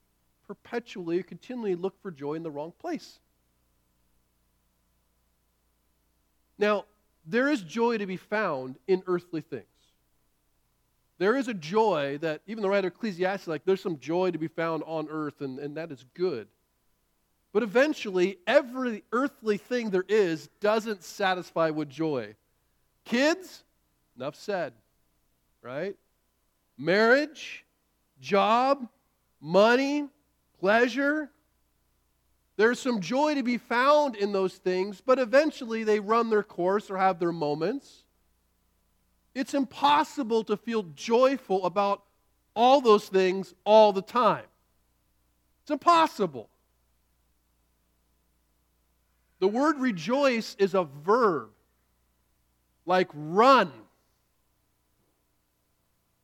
perpetually, 0.48 1.22
continually 1.22 1.76
look 1.76 1.94
for 2.02 2.10
joy 2.10 2.34
in 2.34 2.42
the 2.42 2.50
wrong 2.50 2.72
place. 2.80 3.20
Now, 6.58 6.84
there 7.26 7.48
is 7.50 7.60
joy 7.62 7.98
to 7.98 8.06
be 8.06 8.16
found 8.16 8.76
in 8.86 9.02
earthly 9.06 9.40
things. 9.40 9.64
There 11.18 11.36
is 11.36 11.48
a 11.48 11.54
joy 11.54 12.18
that, 12.22 12.42
even 12.46 12.62
the 12.62 12.68
writer 12.68 12.88
Ecclesiastes, 12.88 13.48
like, 13.48 13.64
there's 13.64 13.82
some 13.82 13.98
joy 13.98 14.30
to 14.30 14.38
be 14.38 14.48
found 14.48 14.82
on 14.86 15.08
earth, 15.10 15.40
and, 15.40 15.58
and 15.58 15.76
that 15.76 15.90
is 15.90 16.04
good. 16.14 16.48
But 17.52 17.62
eventually, 17.62 18.38
every 18.46 19.04
earthly 19.10 19.56
thing 19.56 19.90
there 19.90 20.04
is 20.08 20.48
doesn't 20.60 21.02
satisfy 21.02 21.70
with 21.70 21.88
joy. 21.88 22.36
Kids, 23.04 23.64
enough 24.16 24.36
said, 24.36 24.74
right? 25.62 25.96
Marriage, 26.76 27.64
job, 28.20 28.86
money, 29.40 30.06
pleasure. 30.60 31.30
There's 32.58 32.80
some 32.80 33.00
joy 33.00 33.36
to 33.36 33.44
be 33.44 33.56
found 33.56 34.16
in 34.16 34.32
those 34.32 34.54
things, 34.54 35.00
but 35.00 35.20
eventually 35.20 35.84
they 35.84 36.00
run 36.00 36.28
their 36.28 36.42
course 36.42 36.90
or 36.90 36.98
have 36.98 37.20
their 37.20 37.30
moments. 37.30 38.02
It's 39.32 39.54
impossible 39.54 40.42
to 40.42 40.56
feel 40.56 40.82
joyful 40.96 41.64
about 41.64 42.02
all 42.56 42.80
those 42.80 43.06
things 43.06 43.54
all 43.64 43.92
the 43.92 44.02
time. 44.02 44.44
It's 45.62 45.70
impossible. 45.70 46.50
The 49.38 49.46
word 49.46 49.78
rejoice 49.78 50.56
is 50.58 50.74
a 50.74 50.82
verb, 50.82 51.50
like 52.86 53.08
run. 53.14 53.70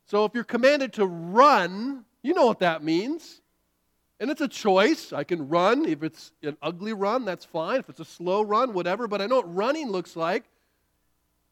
So 0.06 0.24
if 0.24 0.34
you're 0.34 0.42
commanded 0.42 0.94
to 0.94 1.06
run, 1.06 2.04
you 2.22 2.34
know 2.34 2.46
what 2.46 2.58
that 2.58 2.82
means. 2.82 3.40
And 4.20 4.30
it's 4.30 4.40
a 4.40 4.48
choice. 4.48 5.12
I 5.12 5.24
can 5.24 5.48
run. 5.48 5.84
If 5.86 6.02
it's 6.02 6.32
an 6.42 6.56
ugly 6.62 6.92
run, 6.92 7.24
that's 7.24 7.44
fine. 7.44 7.80
If 7.80 7.88
it's 7.88 8.00
a 8.00 8.04
slow 8.04 8.42
run, 8.42 8.72
whatever. 8.72 9.08
But 9.08 9.20
I 9.20 9.26
know 9.26 9.36
what 9.36 9.54
running 9.54 9.90
looks 9.90 10.16
like. 10.16 10.44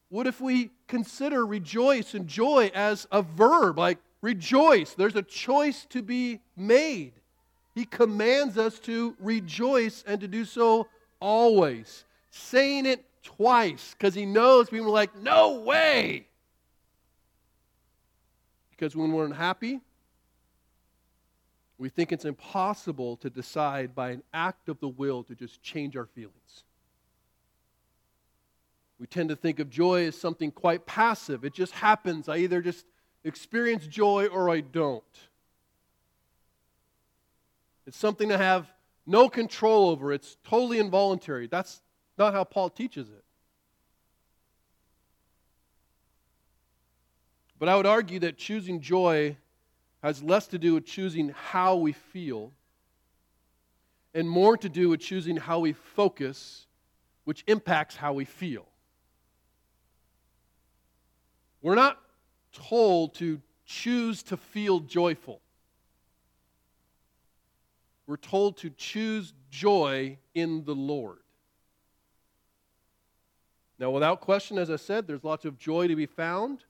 What 0.09 0.27
if 0.27 0.39
we 0.39 0.69
consider 0.87 1.45
rejoice 1.45 2.13
and 2.13 2.27
joy 2.27 2.71
as 2.73 3.07
a 3.11 3.21
verb, 3.21 3.79
like 3.79 3.97
rejoice? 4.21 4.93
There's 4.93 5.15
a 5.15 5.23
choice 5.23 5.85
to 5.89 6.01
be 6.01 6.39
made. 6.55 7.13
He 7.73 7.85
commands 7.85 8.57
us 8.57 8.79
to 8.79 9.15
rejoice 9.19 10.03
and 10.05 10.21
to 10.21 10.27
do 10.27 10.45
so 10.45 10.87
always, 11.19 12.05
saying 12.29 12.85
it 12.85 13.03
twice 13.23 13.95
because 13.97 14.13
he 14.13 14.25
knows 14.25 14.69
people 14.69 14.87
are 14.87 14.91
like, 14.91 15.15
no 15.15 15.59
way. 15.61 16.27
Because 18.69 18.95
when 18.95 19.11
we're 19.11 19.25
unhappy, 19.25 19.79
we 21.77 21.89
think 21.89 22.11
it's 22.11 22.25
impossible 22.25 23.17
to 23.17 23.29
decide 23.29 23.95
by 23.95 24.11
an 24.11 24.23
act 24.33 24.69
of 24.69 24.79
the 24.79 24.87
will 24.87 25.23
to 25.23 25.35
just 25.35 25.61
change 25.61 25.97
our 25.97 26.05
feelings. 26.05 26.63
We 28.99 29.07
tend 29.07 29.29
to 29.29 29.35
think 29.35 29.59
of 29.59 29.69
joy 29.69 30.05
as 30.07 30.15
something 30.15 30.51
quite 30.51 30.85
passive. 30.85 31.43
It 31.43 31.53
just 31.53 31.73
happens. 31.73 32.29
I 32.29 32.37
either 32.37 32.61
just 32.61 32.85
experience 33.23 33.87
joy 33.87 34.27
or 34.27 34.49
I 34.49 34.61
don't. 34.61 35.03
It's 37.85 37.97
something 37.97 38.29
to 38.29 38.37
have 38.37 38.71
no 39.05 39.27
control 39.27 39.89
over. 39.89 40.13
It's 40.13 40.37
totally 40.43 40.79
involuntary. 40.79 41.47
That's 41.47 41.81
not 42.17 42.33
how 42.33 42.43
Paul 42.43 42.69
teaches 42.69 43.09
it. 43.09 43.23
But 47.59 47.67
I 47.69 47.75
would 47.75 47.85
argue 47.85 48.19
that 48.19 48.37
choosing 48.37 48.79
joy 48.79 49.37
has 50.03 50.21
less 50.21 50.47
to 50.47 50.59
do 50.59 50.73
with 50.73 50.85
choosing 50.85 51.29
how 51.29 51.77
we 51.77 51.93
feel 51.93 52.51
and 54.13 54.29
more 54.29 54.57
to 54.57 54.69
do 54.69 54.89
with 54.89 54.99
choosing 54.99 55.37
how 55.37 55.59
we 55.59 55.71
focus, 55.73 56.67
which 57.23 57.43
impacts 57.47 57.95
how 57.95 58.13
we 58.13 58.25
feel. 58.25 58.67
We're 61.61 61.75
not 61.75 61.99
told 62.51 63.15
to 63.15 63.41
choose 63.65 64.21
to 64.23 64.37
feel 64.37 64.81
joyful. 64.81 65.39
We're 68.05 68.17
told 68.17 68.57
to 68.57 68.69
choose 68.71 69.33
joy 69.49 70.17
in 70.35 70.65
the 70.65 70.75
Lord. 70.75 71.19
Now, 73.79 73.89
without 73.89 74.19
question, 74.19 74.57
as 74.57 74.69
I 74.69 74.75
said, 74.75 75.07
there's 75.07 75.23
lots 75.23 75.45
of 75.45 75.57
joy 75.57 75.87
to 75.87 75.95
be 75.95 76.05
found 76.05 76.65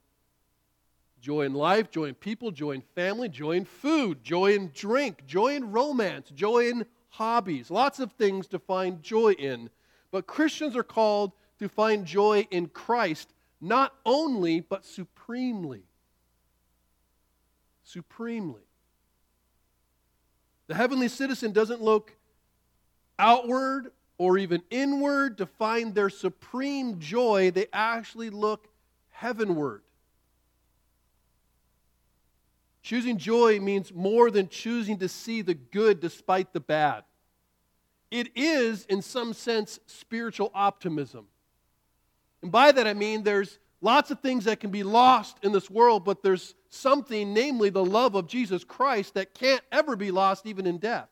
joy 1.23 1.43
in 1.43 1.53
life, 1.53 1.89
joy 1.89 2.05
in 2.05 2.15
people, 2.15 2.51
joy 2.51 2.71
in 2.71 2.81
family, 2.95 3.29
joy 3.29 3.51
in 3.51 3.63
food, 3.63 4.21
joy 4.21 4.53
in 4.53 4.69
drink, 4.73 5.25
joy 5.25 5.55
in 5.55 5.71
romance, 5.71 6.29
joy 6.31 6.67
in 6.67 6.85
hobbies. 7.07 7.71
Lots 7.71 8.01
of 8.01 8.11
things 8.11 8.45
to 8.47 8.59
find 8.59 9.01
joy 9.01 9.31
in. 9.31 9.69
But 10.11 10.27
Christians 10.27 10.75
are 10.75 10.83
called 10.83 11.31
to 11.59 11.69
find 11.69 12.05
joy 12.05 12.45
in 12.51 12.67
Christ, 12.67 13.33
not 13.61 13.95
only, 14.05 14.59
but 14.59 14.85
supremely. 14.85 15.83
Supremely. 17.85 18.63
The 20.67 20.75
heavenly 20.75 21.07
citizen 21.07 21.53
doesn't 21.53 21.81
look 21.81 22.17
outward 23.17 23.93
or 24.17 24.37
even 24.37 24.61
inward 24.69 25.37
to 25.37 25.45
find 25.45 25.95
their 25.95 26.09
supreme 26.09 26.99
joy, 26.99 27.49
they 27.51 27.67
actually 27.71 28.29
look 28.29 28.67
heavenward. 29.09 29.83
Choosing 32.83 33.17
joy 33.17 33.59
means 33.59 33.93
more 33.93 34.29
than 34.29 34.49
choosing 34.49 34.99
to 34.99 35.07
see 35.07 35.41
the 35.41 35.53
good 35.53 36.01
despite 36.01 36.51
the 36.51 36.59
bad. 36.59 37.03
It 38.11 38.29
is, 38.35 38.85
in 38.85 39.01
some 39.01 39.33
sense, 39.33 39.79
spiritual 39.87 40.51
optimism. 40.53 41.25
And 42.41 42.51
by 42.51 42.73
that 42.73 42.85
I 42.85 42.93
mean 42.93 43.23
there's 43.23 43.57
lots 43.79 44.11
of 44.11 44.19
things 44.19 44.43
that 44.45 44.59
can 44.59 44.69
be 44.69 44.83
lost 44.83 45.37
in 45.43 45.53
this 45.53 45.69
world, 45.69 46.03
but 46.03 46.21
there's 46.21 46.55
something, 46.69 47.33
namely 47.33 47.69
the 47.69 47.83
love 47.83 48.15
of 48.15 48.27
Jesus 48.27 48.65
Christ, 48.65 49.13
that 49.13 49.33
can't 49.33 49.61
ever 49.71 49.95
be 49.95 50.11
lost 50.11 50.45
even 50.45 50.67
in 50.67 50.77
death. 50.77 51.07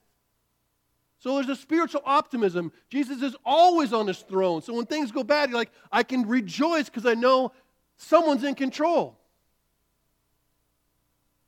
So 1.19 1.35
there's 1.35 1.49
a 1.49 1.55
spiritual 1.55 2.01
optimism. 2.03 2.73
Jesus 2.89 3.21
is 3.21 3.35
always 3.45 3.93
on 3.93 4.07
his 4.07 4.19
throne. 4.19 4.61
So 4.61 4.73
when 4.73 4.87
things 4.87 5.11
go 5.11 5.23
bad, 5.23 5.49
you're 5.49 5.59
like, 5.59 5.71
I 5.91 6.03
can 6.03 6.27
rejoice 6.27 6.85
because 6.85 7.05
I 7.05 7.13
know 7.13 7.53
someone's 7.97 8.43
in 8.43 8.55
control. 8.55 9.20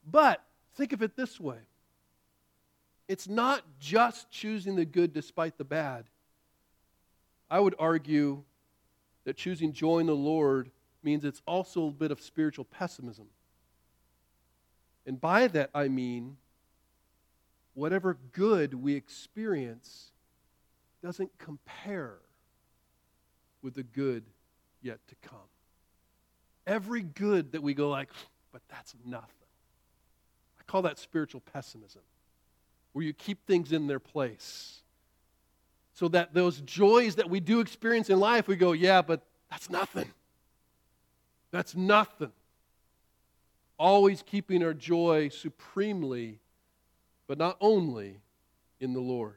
But 0.09 0.43
think 0.75 0.93
of 0.93 1.01
it 1.01 1.15
this 1.15 1.39
way 1.39 1.57
it's 3.07 3.27
not 3.27 3.63
just 3.79 4.31
choosing 4.31 4.75
the 4.75 4.85
good 4.85 5.13
despite 5.13 5.57
the 5.57 5.63
bad. 5.63 6.05
I 7.49 7.59
would 7.59 7.75
argue 7.77 8.43
that 9.25 9.35
choosing 9.35 9.73
joy 9.73 9.99
in 9.99 10.07
the 10.07 10.15
Lord 10.15 10.71
means 11.03 11.25
it's 11.25 11.41
also 11.45 11.87
a 11.87 11.91
bit 11.91 12.11
of 12.11 12.21
spiritual 12.21 12.65
pessimism. 12.65 13.27
And 15.05 15.19
by 15.19 15.47
that 15.47 15.69
I 15.75 15.89
mean 15.89 16.37
whatever 17.73 18.17
good 18.31 18.73
we 18.73 18.95
experience 18.95 20.11
doesn't 21.03 21.37
compare 21.37 22.19
with 23.61 23.73
the 23.73 23.83
good 23.83 24.23
yet 24.81 24.99
to 25.07 25.15
come. 25.27 25.39
Every 26.65 27.01
good 27.01 27.51
that 27.51 27.61
we 27.61 27.73
go 27.73 27.89
like, 27.89 28.09
but 28.51 28.61
that's 28.69 28.95
nothing. 29.05 29.42
I 30.67 30.71
call 30.71 30.81
that 30.83 30.99
spiritual 30.99 31.41
pessimism, 31.53 32.01
where 32.93 33.05
you 33.05 33.13
keep 33.13 33.45
things 33.45 33.71
in 33.71 33.87
their 33.87 33.99
place. 33.99 34.81
So 35.93 36.07
that 36.09 36.33
those 36.33 36.61
joys 36.61 37.15
that 37.15 37.29
we 37.29 37.39
do 37.39 37.59
experience 37.59 38.09
in 38.09 38.19
life, 38.19 38.47
we 38.47 38.55
go, 38.55 38.71
yeah, 38.71 39.01
but 39.01 39.21
that's 39.51 39.69
nothing. 39.69 40.11
That's 41.51 41.75
nothing. 41.75 42.31
always 43.77 44.23
keeping 44.23 44.63
our 44.63 44.73
joy 44.73 45.29
supremely, 45.29 46.39
but 47.27 47.37
not 47.37 47.57
only 47.59 48.21
in 48.79 48.93
the 48.93 48.99
Lord. 48.99 49.35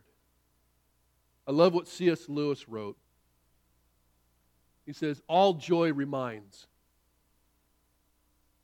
I 1.47 1.53
love 1.53 1.75
what 1.75 1.89
C.S. 1.89 2.29
Lewis 2.29 2.69
wrote. 2.69 2.97
He 4.87 4.93
says, 4.93 5.21
All 5.29 5.55
joy 5.55 5.93
reminds. 5.93 6.67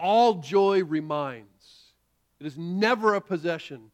All 0.00 0.34
joy 0.34 0.82
reminds. 0.84 1.51
It 2.42 2.46
is 2.46 2.58
never 2.58 3.14
a 3.14 3.20
possession, 3.20 3.92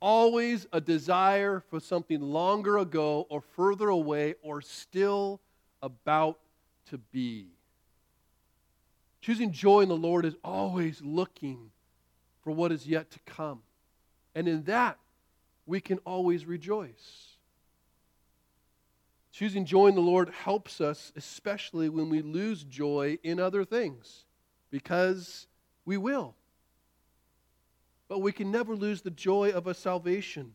always 0.00 0.66
a 0.72 0.80
desire 0.80 1.62
for 1.70 1.78
something 1.78 2.20
longer 2.20 2.78
ago 2.78 3.28
or 3.30 3.40
further 3.40 3.88
away 3.90 4.34
or 4.42 4.60
still 4.60 5.40
about 5.80 6.40
to 6.90 6.98
be. 6.98 7.46
Choosing 9.20 9.52
joy 9.52 9.82
in 9.82 9.88
the 9.88 9.96
Lord 9.96 10.24
is 10.24 10.34
always 10.42 11.00
looking 11.00 11.70
for 12.42 12.50
what 12.50 12.72
is 12.72 12.88
yet 12.88 13.08
to 13.12 13.20
come. 13.20 13.60
And 14.34 14.48
in 14.48 14.64
that, 14.64 14.98
we 15.64 15.80
can 15.80 15.98
always 15.98 16.44
rejoice. 16.44 17.36
Choosing 19.30 19.64
joy 19.64 19.86
in 19.86 19.94
the 19.94 20.00
Lord 20.00 20.30
helps 20.30 20.80
us, 20.80 21.12
especially 21.14 21.88
when 21.88 22.10
we 22.10 22.20
lose 22.20 22.64
joy 22.64 23.16
in 23.22 23.38
other 23.38 23.64
things, 23.64 24.24
because 24.72 25.46
we 25.84 25.96
will. 25.96 26.34
But 28.08 28.20
we 28.20 28.32
can 28.32 28.50
never 28.50 28.76
lose 28.76 29.02
the 29.02 29.10
joy 29.10 29.50
of 29.50 29.66
a 29.66 29.74
salvation. 29.74 30.54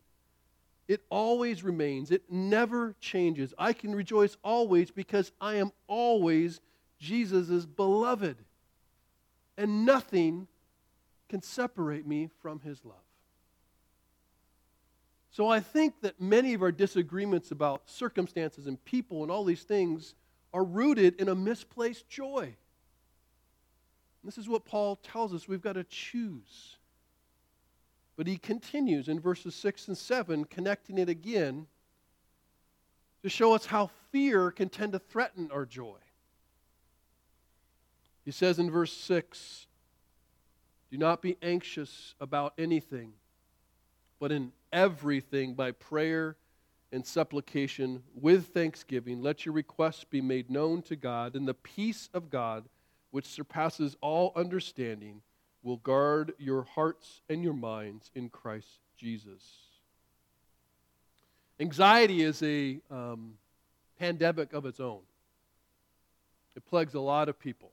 It 0.88 1.02
always 1.10 1.62
remains, 1.62 2.10
it 2.10 2.30
never 2.30 2.94
changes. 3.00 3.54
I 3.58 3.72
can 3.72 3.94
rejoice 3.94 4.36
always 4.42 4.90
because 4.90 5.32
I 5.40 5.56
am 5.56 5.72
always 5.86 6.60
Jesus' 6.98 7.66
beloved 7.66 8.36
and 9.56 9.84
nothing 9.84 10.48
can 11.28 11.42
separate 11.42 12.06
me 12.06 12.28
from 12.40 12.60
his 12.60 12.84
love. 12.84 12.96
So 15.30 15.48
I 15.48 15.60
think 15.60 16.00
that 16.02 16.20
many 16.20 16.52
of 16.52 16.62
our 16.62 16.72
disagreements 16.72 17.50
about 17.50 17.88
circumstances 17.88 18.66
and 18.66 18.82
people 18.84 19.22
and 19.22 19.30
all 19.30 19.44
these 19.44 19.62
things 19.62 20.14
are 20.52 20.64
rooted 20.64 21.20
in 21.20 21.28
a 21.28 21.34
misplaced 21.34 22.08
joy. 22.08 22.54
This 24.24 24.36
is 24.36 24.48
what 24.48 24.64
Paul 24.64 24.96
tells 24.96 25.32
us 25.32 25.48
we've 25.48 25.62
got 25.62 25.72
to 25.72 25.84
choose. 25.84 26.76
But 28.22 28.28
he 28.28 28.38
continues 28.38 29.08
in 29.08 29.18
verses 29.18 29.52
6 29.56 29.88
and 29.88 29.98
7, 29.98 30.44
connecting 30.44 30.96
it 30.96 31.08
again 31.08 31.66
to 33.24 33.28
show 33.28 33.52
us 33.52 33.66
how 33.66 33.90
fear 34.12 34.52
can 34.52 34.68
tend 34.68 34.92
to 34.92 35.00
threaten 35.00 35.50
our 35.50 35.66
joy. 35.66 35.98
He 38.24 38.30
says 38.30 38.60
in 38.60 38.70
verse 38.70 38.92
6 38.92 39.66
Do 40.92 40.98
not 40.98 41.20
be 41.20 41.36
anxious 41.42 42.14
about 42.20 42.54
anything, 42.56 43.14
but 44.20 44.30
in 44.30 44.52
everything 44.72 45.54
by 45.54 45.72
prayer 45.72 46.36
and 46.92 47.04
supplication 47.04 48.04
with 48.14 48.54
thanksgiving, 48.54 49.20
let 49.20 49.44
your 49.44 49.52
requests 49.52 50.04
be 50.04 50.20
made 50.20 50.48
known 50.48 50.82
to 50.82 50.94
God, 50.94 51.34
and 51.34 51.48
the 51.48 51.54
peace 51.54 52.08
of 52.14 52.30
God, 52.30 52.68
which 53.10 53.26
surpasses 53.26 53.96
all 54.00 54.32
understanding, 54.36 55.22
will 55.62 55.76
guard 55.76 56.32
your 56.38 56.62
hearts 56.62 57.20
and 57.28 57.42
your 57.42 57.52
minds 57.54 58.10
in 58.14 58.28
Christ 58.28 58.80
Jesus. 58.96 59.42
Anxiety 61.60 62.22
is 62.22 62.42
a 62.42 62.80
um, 62.90 63.34
pandemic 63.98 64.52
of 64.52 64.66
its 64.66 64.80
own. 64.80 65.00
It 66.56 66.64
plagues 66.66 66.94
a 66.94 67.00
lot 67.00 67.28
of 67.28 67.38
people. 67.38 67.70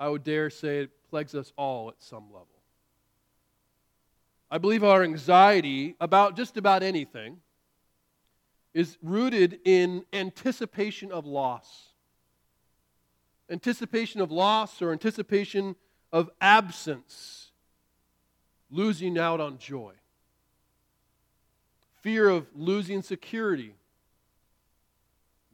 I 0.00 0.08
would 0.08 0.24
dare 0.24 0.50
say 0.50 0.80
it 0.80 0.90
plagues 1.10 1.34
us 1.34 1.52
all 1.56 1.90
at 1.90 2.02
some 2.02 2.24
level. 2.24 2.48
I 4.50 4.58
believe 4.58 4.82
our 4.82 5.02
anxiety 5.02 5.94
about 6.00 6.36
just 6.36 6.56
about 6.56 6.82
anything 6.82 7.38
is 8.74 8.98
rooted 9.02 9.60
in 9.64 10.04
anticipation 10.12 11.12
of 11.12 11.26
loss. 11.26 11.88
Anticipation 13.50 14.20
of 14.20 14.30
loss 14.30 14.80
or 14.80 14.92
anticipation 14.92 15.76
of 16.12 16.30
absence, 16.40 17.50
losing 18.70 19.18
out 19.18 19.40
on 19.40 19.58
joy. 19.58 19.92
Fear 22.02 22.28
of 22.28 22.46
losing 22.54 23.00
security, 23.02 23.74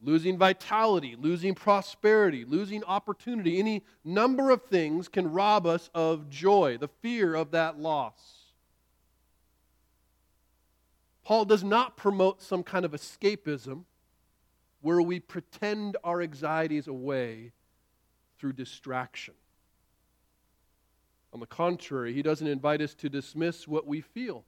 losing 0.01 0.37
vitality, 0.37 1.15
losing 1.17 1.53
prosperity, 1.53 2.43
losing 2.43 2.83
opportunity. 2.83 3.59
Any 3.59 3.83
number 4.03 4.49
of 4.49 4.63
things 4.63 5.07
can 5.07 5.31
rob 5.31 5.65
us 5.65 5.89
of 5.93 6.29
joy, 6.29 6.77
the 6.77 6.87
fear 7.01 7.35
of 7.35 7.51
that 7.51 7.79
loss. 7.79 8.39
Paul 11.23 11.45
does 11.45 11.63
not 11.63 11.95
promote 11.95 12.41
some 12.41 12.63
kind 12.63 12.83
of 12.83 12.91
escapism 12.91 13.83
where 14.81 15.01
we 15.01 15.19
pretend 15.19 15.97
our 16.03 16.21
anxieties 16.21 16.87
away 16.87 17.51
through 18.39 18.53
distraction. 18.53 19.35
On 21.33 21.39
the 21.39 21.45
contrary, 21.45 22.13
he 22.13 22.21
doesn't 22.21 22.47
invite 22.47 22.81
us 22.81 22.93
to 22.95 23.09
dismiss 23.09 23.67
what 23.67 23.85
we 23.85 24.01
feel, 24.01 24.45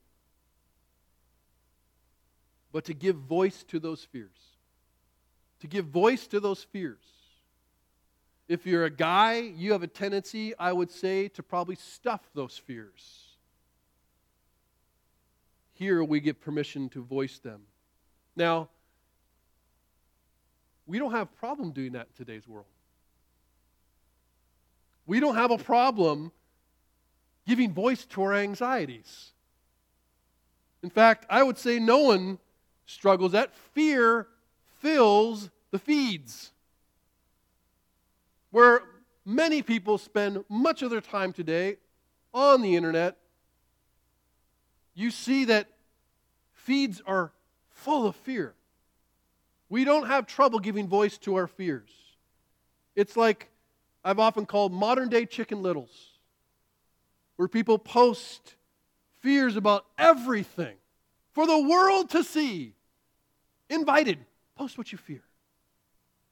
but 2.72 2.84
to 2.86 2.94
give 2.94 3.16
voice 3.16 3.62
to 3.64 3.78
those 3.78 4.04
fears 4.04 4.52
to 5.62 5.68
give 5.68 5.86
voice 5.86 6.26
to 6.26 6.40
those 6.40 6.64
fears. 6.64 7.04
If 8.48 8.66
you're 8.66 8.84
a 8.84 8.90
guy, 8.90 9.34
you 9.38 9.70
have 9.70 9.84
a 9.84 9.86
tendency, 9.86 10.58
I 10.58 10.72
would 10.72 10.90
say, 10.90 11.28
to 11.28 11.42
probably 11.44 11.76
stuff 11.76 12.20
those 12.34 12.58
fears. 12.58 13.28
Here 15.74 16.02
we 16.02 16.18
get 16.18 16.40
permission 16.40 16.88
to 16.88 17.04
voice 17.04 17.38
them. 17.38 17.60
Now, 18.34 18.70
we 20.84 20.98
don't 20.98 21.12
have 21.12 21.28
a 21.28 21.36
problem 21.38 21.70
doing 21.70 21.92
that 21.92 22.08
in 22.08 22.16
today's 22.16 22.48
world. 22.48 22.66
We 25.06 25.20
don't 25.20 25.36
have 25.36 25.52
a 25.52 25.58
problem 25.58 26.32
giving 27.46 27.72
voice 27.72 28.04
to 28.06 28.22
our 28.22 28.34
anxieties. 28.34 29.32
In 30.82 30.90
fact, 30.90 31.26
I 31.30 31.42
would 31.42 31.58
say 31.58 31.78
no 31.78 31.98
one 31.98 32.38
struggles 32.86 33.32
that. 33.32 33.54
Fear 33.72 34.26
fills 34.80 35.50
the 35.70 35.78
feeds, 35.78 36.50
where 38.50 38.82
many 39.24 39.62
people 39.62 39.96
spend 39.96 40.44
much 40.48 40.82
of 40.82 40.90
their 40.90 41.00
time 41.00 41.32
today 41.32 41.76
on 42.34 42.62
the 42.62 42.76
internet. 42.76 43.16
You 44.94 45.10
see 45.10 45.44
that 45.46 45.68
feeds 46.52 47.00
are 47.06 47.32
full 47.70 48.06
of 48.06 48.16
fear. 48.16 48.54
We 49.68 49.84
don't 49.84 50.06
have 50.06 50.26
trouble 50.26 50.58
giving 50.58 50.86
voice 50.86 51.16
to 51.18 51.36
our 51.36 51.46
fears. 51.46 51.90
It's 52.94 53.16
like 53.16 53.48
I've 54.04 54.18
often 54.18 54.44
called 54.44 54.72
modern 54.72 55.08
day 55.08 55.24
chicken 55.24 55.62
littles, 55.62 56.11
where 57.42 57.48
people 57.48 57.76
post 57.76 58.54
fears 59.18 59.56
about 59.56 59.84
everything 59.98 60.76
for 61.32 61.44
the 61.44 61.58
world 61.58 62.08
to 62.08 62.22
see. 62.22 62.76
Invited. 63.68 64.18
Post 64.54 64.78
what 64.78 64.92
you 64.92 64.98
fear. 64.98 65.24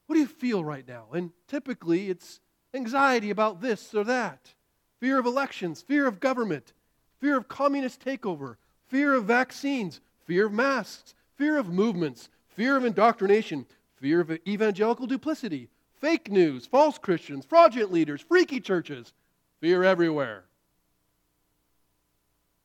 What 0.07 0.14
do 0.14 0.20
you 0.20 0.29
feel 0.29 0.62
right 0.62 0.87
now? 0.87 1.07
And 1.12 1.33
typically 1.49 2.11
it's 2.11 2.38
anxiety 2.73 3.31
about 3.31 3.61
this 3.61 3.92
or 3.92 4.05
that, 4.05 4.55
fear 5.01 5.18
of 5.18 5.27
elections, 5.27 5.83
fear 5.83 6.07
of 6.07 6.20
government, 6.20 6.75
fear 7.18 7.37
of 7.37 7.49
communist 7.49 8.05
takeover, 8.05 8.55
fear 8.87 9.14
of 9.14 9.25
vaccines, 9.25 10.01
fear 10.27 10.46
of 10.46 10.53
masks, 10.53 11.16
fear 11.35 11.59
of 11.59 11.70
movements, 11.70 12.31
fear 12.46 12.77
of 12.77 12.85
indoctrination, 12.85 13.66
fear 13.96 14.20
of 14.20 14.31
evangelical 14.46 15.09
duplicity, 15.09 15.70
fake 16.01 16.31
news, 16.31 16.66
false 16.66 16.99
Christians, 16.99 17.44
fraudulent 17.44 17.90
leaders, 17.90 18.20
freaky 18.20 18.61
churches, 18.61 19.12
fear 19.61 19.83
everywhere. 19.83 20.44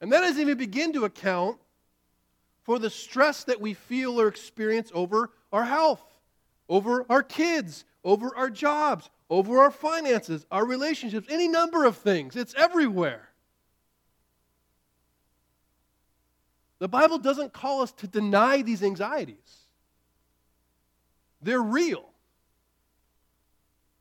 And 0.02 0.12
that 0.12 0.22
doesn't 0.22 0.42
even 0.42 0.58
begin 0.58 0.94
to 0.94 1.06
account 1.06 1.58
for 2.64 2.80
the 2.80 2.90
stress 2.90 3.44
that 3.46 3.62
we 3.62 3.74
feel 3.74 4.20
or 4.20 4.28
experience 4.28 4.92
over 4.94 5.32
our 5.54 5.64
health, 5.64 6.04
over 6.68 7.06
our 7.10 7.24
kids, 7.24 7.86
over 8.04 8.36
our 8.36 8.50
jobs, 8.50 9.10
over 9.30 9.60
our 9.60 9.72
finances, 9.72 10.46
our 10.52 10.66
relationships, 10.66 11.28
any 11.30 11.48
number 11.48 11.86
of 11.86 11.98
things. 11.98 12.36
It's 12.36 12.54
everywhere. 12.56 13.30
The 16.80 16.88
Bible 16.88 17.18
doesn't 17.18 17.54
call 17.54 17.82
us 17.82 17.92
to 17.94 18.08
deny 18.08 18.62
these 18.62 18.84
anxieties, 18.84 19.66
they're 21.42 21.62
real. 21.62 22.10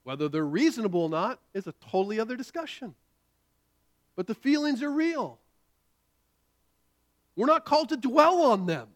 Whether 0.02 0.28
they're 0.28 0.44
reasonable 0.44 1.04
or 1.04 1.08
not 1.08 1.40
is 1.54 1.66
a 1.66 1.72
totally 1.90 2.20
other 2.20 2.36
discussion. 2.36 2.94
But 4.16 4.26
the 4.26 4.34
feelings 4.34 4.82
are 4.82 4.90
real. 4.90 5.38
We're 7.36 7.46
not 7.46 7.64
called 7.64 7.88
to 7.88 7.96
dwell 7.96 8.42
on 8.42 8.66
them 8.66 8.88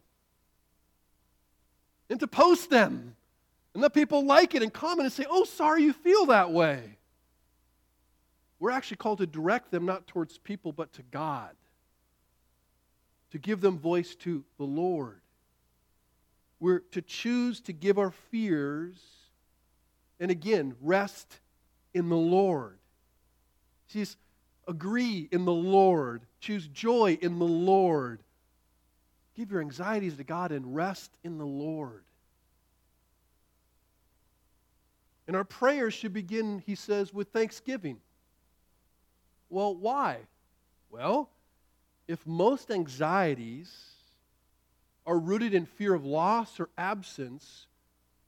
and 2.09 2.21
to 2.21 2.27
post 2.27 2.71
them 2.71 3.17
and 3.75 3.83
let 3.83 3.93
people 3.95 4.25
like 4.25 4.55
it 4.55 4.63
and 4.63 4.73
comment 4.73 5.07
and 5.07 5.13
say, 5.13 5.27
oh, 5.29 5.45
sorry 5.45 5.83
you 5.83 5.93
feel 5.93 6.27
that 6.27 6.53
way. 6.53 6.99
we're 8.59 8.71
actually 8.71 8.97
called 8.97 9.19
to 9.19 9.27
direct 9.27 9.71
them 9.71 9.87
not 9.87 10.07
towards 10.07 10.39
people, 10.39 10.73
but 10.73 10.93
to 10.95 11.03
God, 11.03 11.55
to 13.31 13.39
give 13.39 13.61
them 13.61 13.79
voice 13.79 14.15
to 14.17 14.45
the 14.57 14.65
Lord. 14.65 15.21
We're 16.61 16.81
to 16.93 17.03
choose 17.03 17.61
to 17.63 17.73
give 17.73 17.99
our 17.99 18.11
fears, 18.11 18.97
and 20.19 20.31
again, 20.31 20.75
rest 20.81 21.39
in 21.95 22.09
the 22.09 22.17
Lord. 22.17 22.79
She's 23.87 24.17
agree 24.67 25.29
in 25.31 25.45
the 25.45 25.53
Lord, 25.53 26.23
choose 26.41 26.67
joy 26.67 27.17
in 27.23 27.39
the 27.39 27.47
Lord. 27.47 28.23
Give 29.39 29.53
your 29.53 29.61
anxieties 29.61 30.17
to 30.17 30.25
God 30.25 30.51
and 30.51 30.75
rest 30.75 31.13
in 31.23 31.39
the 31.39 31.47
Lord. 31.47 32.03
And 35.29 35.37
our 35.37 35.45
prayers 35.45 35.95
should 35.95 36.13
begin, 36.13 36.61
he 36.67 36.75
says, 36.75 37.15
with 37.15 37.29
thanksgiving. 37.29 37.99
Well, 39.49 39.77
why? 39.77 40.17
Well, 40.91 41.31
if 42.09 42.27
most 42.27 42.73
anxieties 42.73 43.73
are 45.07 45.21
rooted 45.21 45.55
in 45.55 45.67
fear 45.67 45.95
of 45.95 46.05
loss 46.05 46.59
or 46.59 46.69
absence, 46.77 47.69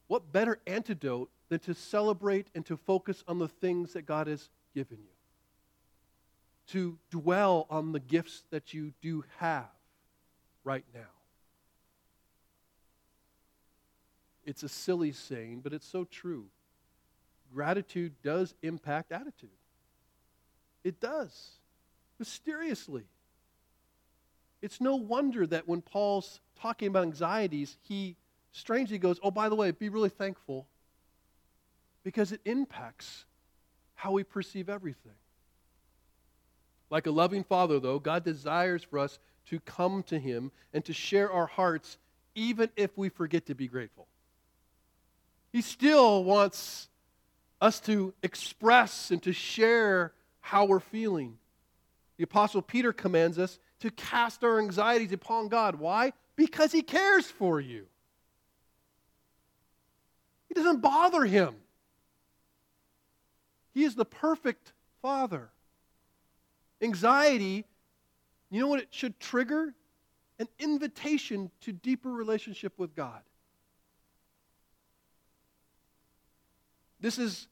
what 0.06 0.30
better 0.30 0.60
antidote 0.64 1.28
than 1.48 1.58
to 1.60 1.74
celebrate 1.74 2.46
and 2.54 2.64
to 2.66 2.76
focus 2.76 3.24
on 3.26 3.40
the 3.40 3.48
things 3.48 3.94
that 3.94 4.06
God 4.06 4.28
has 4.28 4.48
given 4.76 4.98
you? 4.98 5.16
To 6.68 6.98
dwell 7.10 7.66
on 7.68 7.90
the 7.90 7.98
gifts 7.98 8.44
that 8.50 8.72
you 8.72 8.92
do 9.02 9.24
have 9.38 9.70
right 10.70 10.85
now. 10.94 11.00
It's 14.44 14.62
a 14.62 14.68
silly 14.68 15.11
saying, 15.11 15.62
but 15.64 15.72
it's 15.72 15.87
so 15.87 16.04
true. 16.04 16.46
Gratitude 17.52 18.12
does 18.22 18.54
impact 18.62 19.11
attitude. 19.11 19.50
It 20.85 21.00
does, 21.00 21.33
mysteriously. 22.20 23.02
It's 24.62 24.80
no 24.80 24.94
wonder 24.94 25.44
that 25.44 25.66
when 25.66 25.83
Paul's 25.83 26.38
talking 26.62 26.87
about 26.87 27.02
anxieties, 27.02 27.76
he 27.83 28.14
strangely 28.52 28.98
goes, 28.98 29.18
Oh, 29.24 29.33
by 29.33 29.48
the 29.48 29.56
way, 29.56 29.72
be 29.72 29.88
really 29.88 30.09
thankful 30.09 30.68
because 32.04 32.30
it 32.30 32.42
impacts 32.44 33.24
how 33.96 34.12
we 34.12 34.22
perceive 34.22 34.68
everything. 34.68 35.18
Like 36.90 37.09
a 37.09 37.11
loving 37.11 37.42
father, 37.42 37.80
though, 37.80 37.98
God 37.98 38.22
desires 38.22 38.85
for 38.85 39.00
us 39.00 39.18
to 39.50 39.60
come 39.60 40.02
to 40.04 40.18
him 40.18 40.50
and 40.72 40.84
to 40.84 40.92
share 40.92 41.30
our 41.30 41.46
hearts 41.46 41.98
even 42.34 42.70
if 42.76 42.96
we 42.96 43.08
forget 43.08 43.46
to 43.46 43.54
be 43.54 43.68
grateful. 43.68 44.06
He 45.52 45.62
still 45.62 46.24
wants 46.24 46.88
us 47.60 47.80
to 47.80 48.14
express 48.22 49.10
and 49.10 49.22
to 49.22 49.32
share 49.32 50.12
how 50.40 50.64
we're 50.64 50.80
feeling. 50.80 51.36
The 52.16 52.24
Apostle 52.24 52.62
Peter 52.62 52.92
commands 52.92 53.38
us 53.38 53.58
to 53.80 53.90
cast 53.90 54.44
our 54.44 54.58
anxieties 54.58 55.12
upon 55.12 55.48
God. 55.48 55.76
Why? 55.76 56.12
Because 56.36 56.72
He 56.72 56.82
cares 56.82 57.26
for 57.26 57.60
you. 57.60 57.86
He 60.50 60.54
doesn't 60.54 60.80
bother 60.80 61.24
him. 61.24 61.54
He 63.72 63.84
is 63.84 63.94
the 63.94 64.04
perfect 64.04 64.72
Father. 65.00 65.48
Anxiety, 66.82 67.66
you 68.50 68.60
know 68.60 68.66
what 68.66 68.80
it 68.80 68.88
should 68.90 69.18
trigger? 69.20 69.74
An 70.38 70.48
invitation 70.58 71.50
to 71.62 71.72
deeper 71.72 72.10
relationship 72.10 72.72
with 72.78 72.94
God. 72.96 73.20
This 77.00 77.18
is 77.18 77.46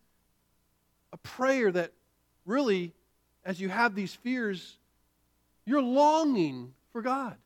a 1.12 1.16
prayer 1.16 1.70
that 1.72 1.92
really, 2.44 2.92
as 3.44 3.61
you 3.61 3.68
have 3.68 3.94
these 3.94 4.14
fears, 4.14 4.76
you're 5.64 5.82
longing 5.82 6.74
for 6.92 7.02
God. 7.02 7.37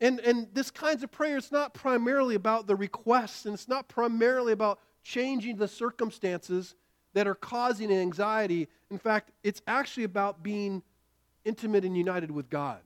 And, 0.00 0.20
and 0.20 0.48
this 0.52 0.70
kinds 0.70 1.02
of 1.02 1.10
prayer, 1.10 1.36
it's 1.36 1.52
not 1.52 1.72
primarily 1.72 2.34
about 2.34 2.66
the 2.66 2.76
requests, 2.76 3.46
and 3.46 3.54
it's 3.54 3.68
not 3.68 3.88
primarily 3.88 4.52
about 4.52 4.80
changing 5.02 5.56
the 5.56 5.68
circumstances 5.68 6.74
that 7.14 7.26
are 7.26 7.34
causing 7.34 7.90
anxiety. 7.90 8.68
In 8.90 8.98
fact, 8.98 9.30
it's 9.42 9.62
actually 9.66 10.04
about 10.04 10.42
being 10.42 10.82
intimate 11.44 11.84
and 11.84 11.96
united 11.96 12.30
with 12.30 12.50
God. 12.50 12.80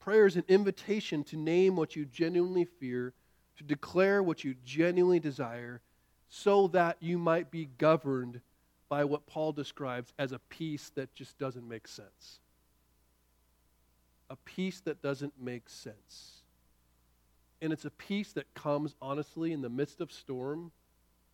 Prayer 0.00 0.26
is 0.26 0.36
an 0.36 0.44
invitation 0.48 1.24
to 1.24 1.36
name 1.36 1.76
what 1.76 1.96
you 1.96 2.04
genuinely 2.04 2.64
fear, 2.64 3.14
to 3.56 3.64
declare 3.64 4.22
what 4.22 4.44
you 4.44 4.54
genuinely 4.64 5.20
desire, 5.20 5.80
so 6.28 6.66
that 6.68 6.96
you 7.00 7.16
might 7.16 7.50
be 7.50 7.70
governed 7.78 8.40
by 8.88 9.04
what 9.04 9.26
Paul 9.26 9.52
describes 9.52 10.12
as 10.18 10.32
a 10.32 10.38
peace 10.38 10.90
that 10.94 11.14
just 11.14 11.38
doesn't 11.38 11.66
make 11.66 11.88
sense. 11.88 12.40
A 14.28 14.36
peace 14.36 14.80
that 14.80 15.00
doesn't 15.00 15.34
make 15.40 15.68
sense. 15.68 16.42
And 17.62 17.72
it's 17.72 17.84
a 17.84 17.90
peace 17.90 18.32
that 18.32 18.52
comes, 18.54 18.94
honestly, 19.00 19.52
in 19.52 19.62
the 19.62 19.70
midst 19.70 20.00
of 20.00 20.12
storm, 20.12 20.70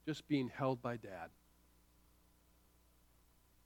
just 0.07 0.27
being 0.29 0.51
held 0.55 0.83
by 0.83 0.97
dad. 0.97 1.29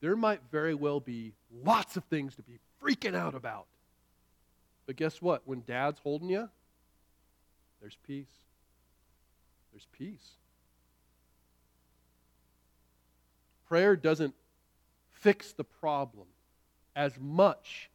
There 0.00 0.16
might 0.16 0.40
very 0.50 0.74
well 0.74 1.00
be 1.00 1.32
lots 1.64 1.96
of 1.96 2.04
things 2.04 2.34
to 2.36 2.42
be 2.42 2.58
freaking 2.82 3.14
out 3.14 3.34
about. 3.34 3.66
But 4.86 4.96
guess 4.96 5.22
what? 5.22 5.42
When 5.46 5.62
dad's 5.66 5.98
holding 6.00 6.28
you, 6.28 6.48
there's 7.80 7.96
peace. 8.06 8.32
There's 9.72 9.86
peace. 9.92 10.32
Prayer 13.66 13.96
doesn't 13.96 14.34
fix 15.10 15.52
the 15.52 15.64
problem 15.64 16.26
as 16.94 17.18
much 17.18 17.90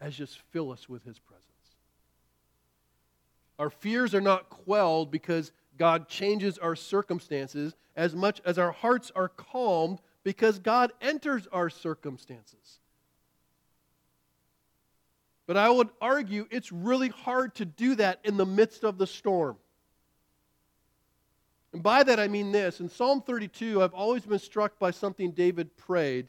as 0.00 0.16
just 0.16 0.38
fill 0.52 0.70
us 0.70 0.88
with 0.88 1.04
His 1.04 1.18
presence. 1.18 1.44
Our 3.58 3.68
fears 3.68 4.14
are 4.14 4.20
not 4.20 4.48
quelled 4.48 5.10
because 5.10 5.52
God 5.80 6.10
changes 6.10 6.58
our 6.58 6.76
circumstances 6.76 7.74
as 7.96 8.14
much 8.14 8.42
as 8.44 8.58
our 8.58 8.70
hearts 8.70 9.10
are 9.16 9.30
calmed 9.30 9.98
because 10.22 10.58
God 10.58 10.92
enters 11.00 11.48
our 11.50 11.70
circumstances. 11.70 12.80
But 15.46 15.56
I 15.56 15.70
would 15.70 15.88
argue 15.98 16.46
it's 16.50 16.70
really 16.70 17.08
hard 17.08 17.54
to 17.54 17.64
do 17.64 17.94
that 17.94 18.20
in 18.24 18.36
the 18.36 18.44
midst 18.44 18.84
of 18.84 18.98
the 18.98 19.06
storm. 19.06 19.56
And 21.72 21.82
by 21.82 22.02
that 22.02 22.20
I 22.20 22.28
mean 22.28 22.52
this. 22.52 22.80
In 22.80 22.90
Psalm 22.90 23.22
32, 23.22 23.82
I've 23.82 23.94
always 23.94 24.26
been 24.26 24.38
struck 24.38 24.78
by 24.78 24.90
something 24.90 25.30
David 25.30 25.74
prayed. 25.78 26.26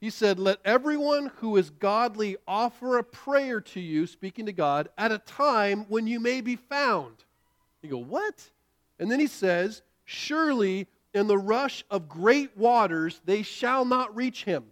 He 0.00 0.10
said, 0.10 0.40
Let 0.40 0.58
everyone 0.64 1.30
who 1.36 1.56
is 1.56 1.70
godly 1.70 2.36
offer 2.48 2.98
a 2.98 3.04
prayer 3.04 3.60
to 3.60 3.80
you, 3.80 4.08
speaking 4.08 4.46
to 4.46 4.52
God, 4.52 4.88
at 4.98 5.12
a 5.12 5.18
time 5.18 5.86
when 5.88 6.08
you 6.08 6.18
may 6.18 6.40
be 6.40 6.56
found. 6.56 7.22
You 7.82 7.90
go, 7.90 7.98
What? 7.98 8.50
And 8.98 9.10
then 9.10 9.20
he 9.20 9.26
says, 9.26 9.82
Surely 10.04 10.86
in 11.14 11.26
the 11.26 11.38
rush 11.38 11.84
of 11.90 12.08
great 12.08 12.56
waters 12.56 13.20
they 13.24 13.42
shall 13.42 13.84
not 13.84 14.14
reach 14.14 14.44
him. 14.44 14.64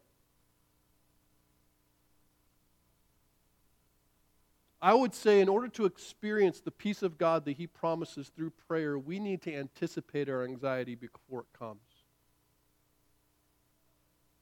I 4.80 4.94
would 4.94 5.14
say, 5.14 5.40
in 5.40 5.48
order 5.48 5.68
to 5.68 5.86
experience 5.86 6.60
the 6.60 6.70
peace 6.70 7.02
of 7.02 7.18
God 7.18 7.44
that 7.46 7.56
He 7.56 7.66
promises 7.66 8.28
through 8.28 8.50
prayer, 8.68 8.96
we 8.98 9.18
need 9.18 9.42
to 9.42 9.54
anticipate 9.54 10.28
our 10.28 10.44
anxiety 10.44 10.94
before 10.94 11.40
it 11.40 11.58
comes. 11.58 11.80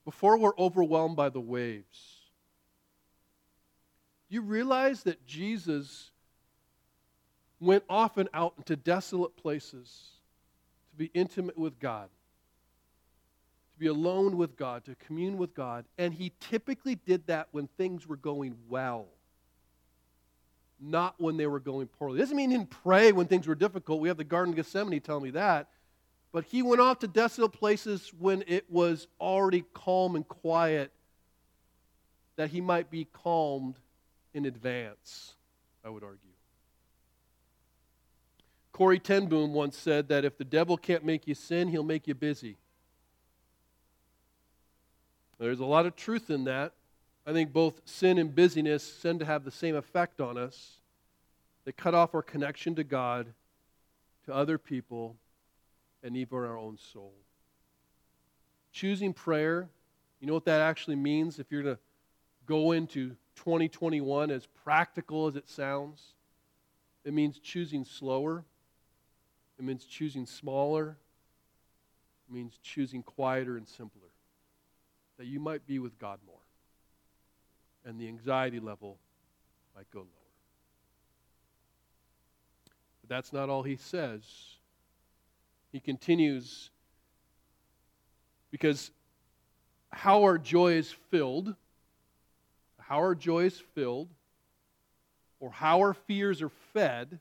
Before 0.05 0.37
we're 0.37 0.57
overwhelmed 0.59 1.16
by 1.16 1.31
the 1.31 1.40
waves. 1.40 2.20
You 4.29 4.42
realize 4.42 5.05
that 5.05 5.24
Jesus 5.26 6.11
went 7.61 7.85
often 7.88 8.29
out 8.35 8.55
into 8.59 8.77
desolate 8.77 9.37
places 9.37 10.09
to 10.90 10.97
be 10.97 11.11
intimate 11.14 11.59
with 11.59 11.79
God, 11.79 12.09
to 13.75 13.79
be 13.79 13.87
alone 13.87 14.37
with 14.37 14.57
God, 14.57 14.85
to 14.85 14.95
commune 14.95 15.38
with 15.38 15.55
God? 15.55 15.85
And 15.99 16.12
He 16.12 16.33
typically 16.40 16.95
did 16.95 17.27
that 17.27 17.49
when 17.53 17.69
things 17.77 18.07
were 18.07 18.16
going 18.16 18.57
well 18.69 19.07
not 20.81 21.14
when 21.19 21.37
they 21.37 21.47
were 21.47 21.61
going 21.61 21.87
poorly. 21.87 22.19
It 22.19 22.21
doesn't 22.21 22.37
mean 22.37 22.51
he 22.51 22.57
didn't 22.57 22.71
pray 22.71 23.12
when 23.12 23.27
things 23.27 23.47
were 23.47 23.55
difficult. 23.55 24.01
We 24.01 24.09
have 24.09 24.16
the 24.16 24.25
Garden 24.25 24.53
of 24.53 24.57
Gethsemane 24.57 25.01
tell 25.01 25.21
me 25.21 25.31
that. 25.31 25.69
But 26.33 26.45
he 26.45 26.62
went 26.62 26.81
off 26.81 26.99
to 27.01 27.09
desolate 27.09 27.53
places 27.53 28.12
when 28.19 28.45
it 28.47 28.71
was 28.71 29.07
already 29.21 29.64
calm 29.73 30.16
and 30.16 30.27
quiet, 30.27 30.92
that 32.37 32.51
he 32.51 32.61
might 32.61 32.90
be 32.90 33.07
calmed 33.07 33.79
in 34.35 34.45
advance, 34.45 35.35
I 35.85 35.88
would 35.88 36.05
argue. 36.05 36.25
Corrie 38.76 38.98
ten 38.98 39.24
Boom 39.24 39.54
once 39.54 39.74
said 39.74 40.08
that 40.08 40.26
if 40.26 40.36
the 40.36 40.44
devil 40.44 40.76
can't 40.76 41.02
make 41.02 41.26
you 41.26 41.34
sin, 41.34 41.68
he'll 41.68 41.82
make 41.82 42.06
you 42.06 42.14
busy. 42.14 42.58
There's 45.38 45.60
a 45.60 45.64
lot 45.64 45.86
of 45.86 45.96
truth 45.96 46.28
in 46.28 46.44
that. 46.44 46.74
I 47.26 47.32
think 47.32 47.54
both 47.54 47.80
sin 47.86 48.18
and 48.18 48.34
busyness 48.34 48.98
tend 49.00 49.20
to 49.20 49.24
have 49.24 49.44
the 49.44 49.50
same 49.50 49.76
effect 49.76 50.20
on 50.20 50.36
us. 50.36 50.72
They 51.64 51.72
cut 51.72 51.94
off 51.94 52.14
our 52.14 52.20
connection 52.20 52.74
to 52.74 52.84
God, 52.84 53.28
to 54.26 54.34
other 54.34 54.58
people, 54.58 55.16
and 56.02 56.14
even 56.14 56.36
our 56.36 56.58
own 56.58 56.76
soul. 56.76 57.14
Choosing 58.72 59.14
prayer, 59.14 59.70
you 60.20 60.26
know 60.26 60.34
what 60.34 60.44
that 60.44 60.60
actually 60.60 60.96
means 60.96 61.38
if 61.38 61.46
you're 61.50 61.62
to 61.62 61.78
go 62.44 62.72
into 62.72 63.16
2021 63.36 64.30
as 64.30 64.44
practical 64.44 65.28
as 65.28 65.34
it 65.34 65.48
sounds? 65.48 66.12
It 67.06 67.14
means 67.14 67.38
choosing 67.38 67.86
slower. 67.86 68.44
It 69.59 69.64
means 69.64 69.85
choosing 69.85 70.27
smaller. 70.27 70.97
It 72.29 72.35
means 72.35 72.59
choosing 72.62 73.03
quieter 73.03 73.57
and 73.57 73.66
simpler. 73.66 74.09
That 75.19 75.27
you 75.27 75.40
might 75.40 75.66
be 75.66 75.79
with 75.79 75.99
God 75.99 76.19
more. 76.27 76.37
And 77.85 78.01
the 78.01 78.09
anxiety 78.09 78.61
level 78.61 78.99
might 79.75 79.90
go 79.90 80.01
lower. 80.01 80.09
But 83.01 83.09
that's 83.09 83.33
not 83.33 83.49
all 83.49 83.62
he 83.62 83.77
says. 83.77 84.23
He 85.73 85.81
continues 85.81 86.71
because 88.51 88.90
how 89.90 90.23
our 90.23 90.38
joy 90.38 90.73
is 90.73 90.95
filled, 91.11 91.55
how 92.79 92.97
our 92.97 93.14
joy 93.14 93.45
is 93.45 93.62
filled, 93.75 94.09
or 95.40 95.51
how 95.51 95.79
our 95.81 95.95
fears 95.95 96.42
are 96.42 96.51
fed, 96.73 97.21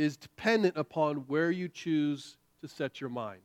is 0.00 0.16
dependent 0.16 0.76
upon 0.76 1.16
where 1.28 1.50
you 1.50 1.68
choose 1.68 2.38
to 2.62 2.68
set 2.68 3.00
your 3.00 3.10
mind. 3.10 3.42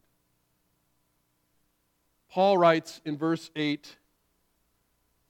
Paul 2.30 2.58
writes 2.58 3.02
in 3.06 3.18
verse 3.18 3.52
8 3.56 3.98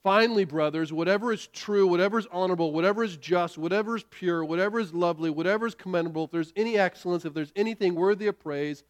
Finally, 0.04 0.46
brothers, 0.46 0.94
whatever 0.94 1.34
is 1.34 1.48
true, 1.48 1.88
whatever 1.88 2.20
is 2.20 2.28
honorable, 2.32 2.72
whatever 2.72 3.04
is 3.04 3.18
just, 3.18 3.58
whatever 3.58 3.96
is 3.96 4.04
pure, 4.12 4.46
whatever 4.46 4.80
is 4.80 4.94
lovely, 4.94 5.32
whatever 5.32 5.66
is 5.66 5.74
commendable, 5.74 6.26
if 6.26 6.32
there's 6.32 6.54
any 6.56 6.78
excellence, 6.78 7.26
if 7.26 7.34
there's 7.34 7.52
anything 7.56 7.96
worthy 7.96 8.28
of 8.28 8.40
praise, 8.40 8.84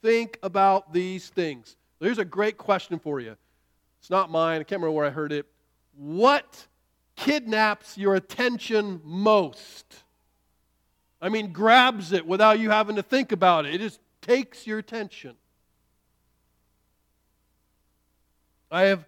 think 0.00 0.38
about 0.42 0.94
these 0.94 1.28
things. 1.28 1.76
Here's 2.00 2.16
a 2.16 2.24
great 2.24 2.56
question 2.56 2.98
for 2.98 3.20
you. 3.20 3.36
It's 4.00 4.08
not 4.08 4.30
mine. 4.30 4.62
I 4.62 4.64
can't 4.64 4.80
remember 4.80 4.96
where 4.96 5.04
I 5.04 5.10
heard 5.10 5.30
it. 5.30 5.44
What 5.94 6.66
kidnaps 7.16 7.98
your 7.98 8.14
attention 8.14 9.02
most? 9.04 10.01
I 11.22 11.28
mean, 11.28 11.52
grabs 11.52 12.12
it 12.12 12.26
without 12.26 12.58
you 12.58 12.70
having 12.70 12.96
to 12.96 13.02
think 13.02 13.30
about 13.30 13.64
it. 13.64 13.76
It 13.76 13.78
just 13.78 14.00
takes 14.20 14.66
your 14.66 14.80
attention. 14.80 15.36
I 18.72 18.82
have 18.82 19.06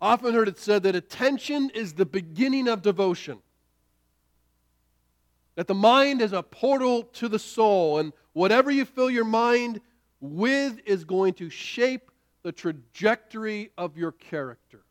often 0.00 0.34
heard 0.34 0.48
it 0.48 0.58
said 0.58 0.82
that 0.82 0.96
attention 0.96 1.70
is 1.70 1.94
the 1.94 2.04
beginning 2.04 2.66
of 2.66 2.82
devotion. 2.82 3.38
That 5.54 5.68
the 5.68 5.74
mind 5.74 6.22
is 6.22 6.32
a 6.32 6.42
portal 6.42 7.04
to 7.04 7.28
the 7.28 7.38
soul, 7.38 7.98
and 7.98 8.12
whatever 8.32 8.70
you 8.70 8.84
fill 8.84 9.10
your 9.10 9.24
mind 9.24 9.80
with 10.20 10.80
is 10.86 11.04
going 11.04 11.34
to 11.34 11.50
shape 11.50 12.10
the 12.42 12.50
trajectory 12.50 13.70
of 13.78 13.96
your 13.96 14.10
character. 14.10 14.82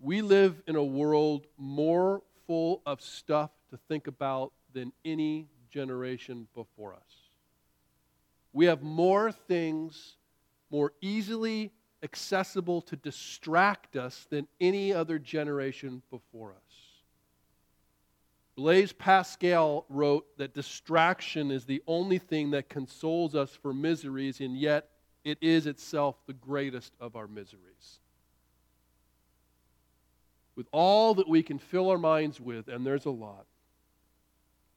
We 0.00 0.20
live 0.20 0.62
in 0.66 0.76
a 0.76 0.84
world 0.84 1.46
more 1.56 2.22
full 2.48 2.82
of 2.84 3.00
stuff 3.00 3.50
to 3.70 3.76
think 3.88 4.08
about 4.08 4.52
than 4.72 4.92
any 5.04 5.46
generation 5.70 6.48
before 6.54 6.94
us. 6.94 7.28
We 8.52 8.66
have 8.66 8.82
more 8.82 9.30
things 9.30 10.16
more 10.70 10.92
easily 11.00 11.72
accessible 12.02 12.82
to 12.82 12.96
distract 12.96 13.96
us 13.96 14.26
than 14.30 14.46
any 14.60 14.92
other 14.92 15.18
generation 15.18 16.02
before 16.10 16.50
us. 16.52 16.74
Blaise 18.56 18.92
Pascal 18.92 19.86
wrote 19.88 20.26
that 20.36 20.52
distraction 20.52 21.50
is 21.50 21.64
the 21.64 21.82
only 21.86 22.18
thing 22.18 22.50
that 22.50 22.68
consoles 22.68 23.34
us 23.34 23.50
for 23.50 23.72
miseries, 23.72 24.40
and 24.40 24.58
yet 24.58 24.90
it 25.24 25.38
is 25.40 25.66
itself 25.66 26.16
the 26.26 26.32
greatest 26.32 26.92
of 27.00 27.14
our 27.14 27.28
miseries. 27.28 28.00
With 30.58 30.66
all 30.72 31.14
that 31.14 31.28
we 31.28 31.44
can 31.44 31.60
fill 31.60 31.88
our 31.88 31.98
minds 31.98 32.40
with, 32.40 32.66
and 32.66 32.84
there's 32.84 33.04
a 33.04 33.10
lot, 33.10 33.46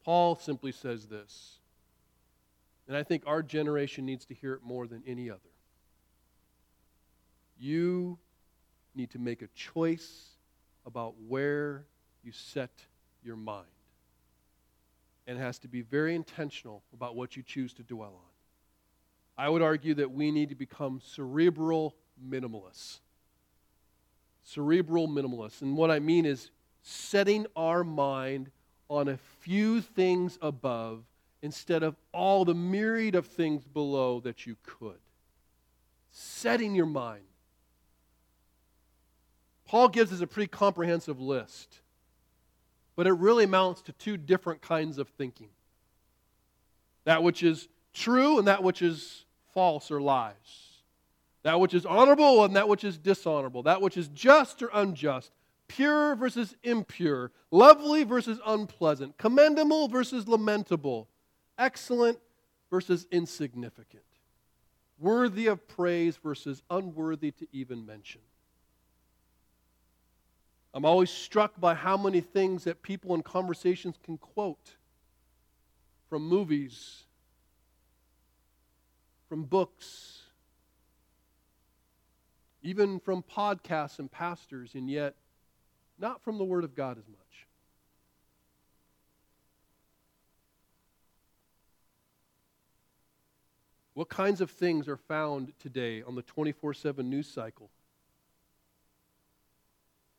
Paul 0.05 0.35
simply 0.35 0.71
says 0.71 1.07
this, 1.07 1.57
and 2.87 2.95
I 2.95 3.01
think 3.01 3.23
our 3.25 3.41
generation 3.41 4.05
needs 4.05 4.23
to 4.25 4.35
hear 4.35 4.53
it 4.53 4.61
more 4.61 4.85
than 4.85 5.01
any 5.07 5.31
other. 5.31 5.39
You 7.57 8.19
need 8.93 9.09
to 9.09 9.17
make 9.17 9.41
a 9.41 9.47
choice 9.55 10.29
about 10.85 11.15
where 11.27 11.87
you 12.23 12.31
set 12.31 12.85
your 13.23 13.35
mind. 13.35 13.65
And 15.25 15.39
it 15.39 15.41
has 15.41 15.57
to 15.59 15.67
be 15.67 15.81
very 15.81 16.13
intentional 16.13 16.83
about 16.93 17.15
what 17.15 17.35
you 17.35 17.41
choose 17.41 17.73
to 17.73 17.81
dwell 17.81 18.13
on. 18.13 19.43
I 19.43 19.49
would 19.49 19.63
argue 19.63 19.95
that 19.95 20.11
we 20.11 20.29
need 20.29 20.49
to 20.49 20.55
become 20.55 21.01
cerebral 21.03 21.95
minimalists. 22.23 22.99
Cerebral 24.43 25.07
minimalists. 25.07 25.61
And 25.61 25.77
what 25.77 25.91
I 25.91 25.99
mean 25.99 26.25
is 26.25 26.49
setting 26.81 27.45
our 27.55 27.83
mind 27.83 28.51
on 28.89 29.07
a 29.07 29.17
few 29.39 29.81
things 29.81 30.37
above 30.41 31.03
instead 31.41 31.83
of 31.83 31.95
all 32.11 32.45
the 32.45 32.53
myriad 32.53 33.15
of 33.15 33.25
things 33.25 33.63
below 33.65 34.19
that 34.21 34.45
you 34.45 34.57
could. 34.63 34.99
Setting 36.11 36.75
your 36.75 36.85
mind 36.85 37.23
Paul 39.71 39.87
gives 39.87 40.11
us 40.11 40.19
a 40.19 40.27
pretty 40.27 40.49
comprehensive 40.49 41.21
list, 41.21 41.79
but 42.97 43.07
it 43.07 43.13
really 43.13 43.45
amounts 43.45 43.81
to 43.83 43.93
two 43.93 44.17
different 44.17 44.61
kinds 44.61 44.97
of 44.97 45.07
thinking 45.07 45.47
that 47.05 47.23
which 47.23 47.41
is 47.41 47.69
true 47.93 48.37
and 48.37 48.49
that 48.49 48.63
which 48.63 48.81
is 48.81 49.23
false 49.53 49.89
or 49.89 50.01
lies, 50.01 50.35
that 51.43 51.59
which 51.59 51.73
is 51.73 51.85
honorable 51.85 52.43
and 52.43 52.55
that 52.55 52.67
which 52.67 52.83
is 52.83 52.97
dishonorable, 52.97 53.63
that 53.63 53.81
which 53.81 53.97
is 53.97 54.07
just 54.09 54.61
or 54.61 54.69
unjust, 54.73 55.31
pure 55.67 56.15
versus 56.15 56.55
impure, 56.63 57.31
lovely 57.49 58.03
versus 58.03 58.39
unpleasant, 58.45 59.17
commendable 59.17 59.87
versus 59.87 60.27
lamentable, 60.27 61.07
excellent 61.57 62.19
versus 62.69 63.07
insignificant, 63.11 64.03
worthy 64.99 65.47
of 65.47 65.67
praise 65.67 66.17
versus 66.17 66.61
unworthy 66.69 67.31
to 67.31 67.47
even 67.51 67.85
mention. 67.85 68.21
I'm 70.73 70.85
always 70.85 71.09
struck 71.09 71.59
by 71.59 71.73
how 71.73 71.97
many 71.97 72.21
things 72.21 72.63
that 72.63 72.81
people 72.81 73.13
in 73.13 73.23
conversations 73.23 73.95
can 74.03 74.17
quote 74.17 74.75
from 76.09 76.23
movies, 76.27 77.03
from 79.27 79.43
books, 79.43 80.20
even 82.61 82.99
from 82.99 83.23
podcasts 83.23 83.99
and 83.99 84.11
pastors, 84.11 84.75
and 84.75 84.89
yet 84.89 85.15
not 85.99 86.21
from 86.23 86.37
the 86.37 86.43
Word 86.43 86.63
of 86.63 86.75
God 86.75 86.97
as 86.97 87.07
much. 87.07 87.47
What 93.93 94.09
kinds 94.09 94.41
of 94.41 94.49
things 94.49 94.87
are 94.87 94.97
found 94.97 95.51
today 95.59 96.01
on 96.01 96.15
the 96.15 96.21
24 96.21 96.73
7 96.73 97.09
news 97.09 97.27
cycle? 97.27 97.69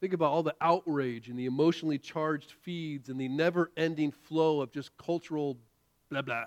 Think 0.00 0.12
about 0.12 0.32
all 0.32 0.42
the 0.42 0.56
outrage 0.60 1.28
and 1.28 1.38
the 1.38 1.46
emotionally 1.46 1.98
charged 1.98 2.52
feeds 2.62 3.08
and 3.08 3.20
the 3.20 3.28
never 3.28 3.70
ending 3.76 4.10
flow 4.10 4.60
of 4.60 4.72
just 4.72 4.96
cultural 4.96 5.56
blah 6.10 6.22
blah. 6.22 6.44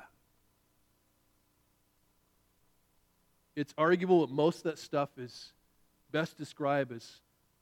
It's 3.55 3.73
arguable 3.77 4.27
that 4.27 4.34
most 4.34 4.58
of 4.58 4.63
that 4.63 4.77
stuff 4.77 5.10
is 5.17 5.53
best 6.15 6.38
describe 6.38 6.93
as 6.93 7.19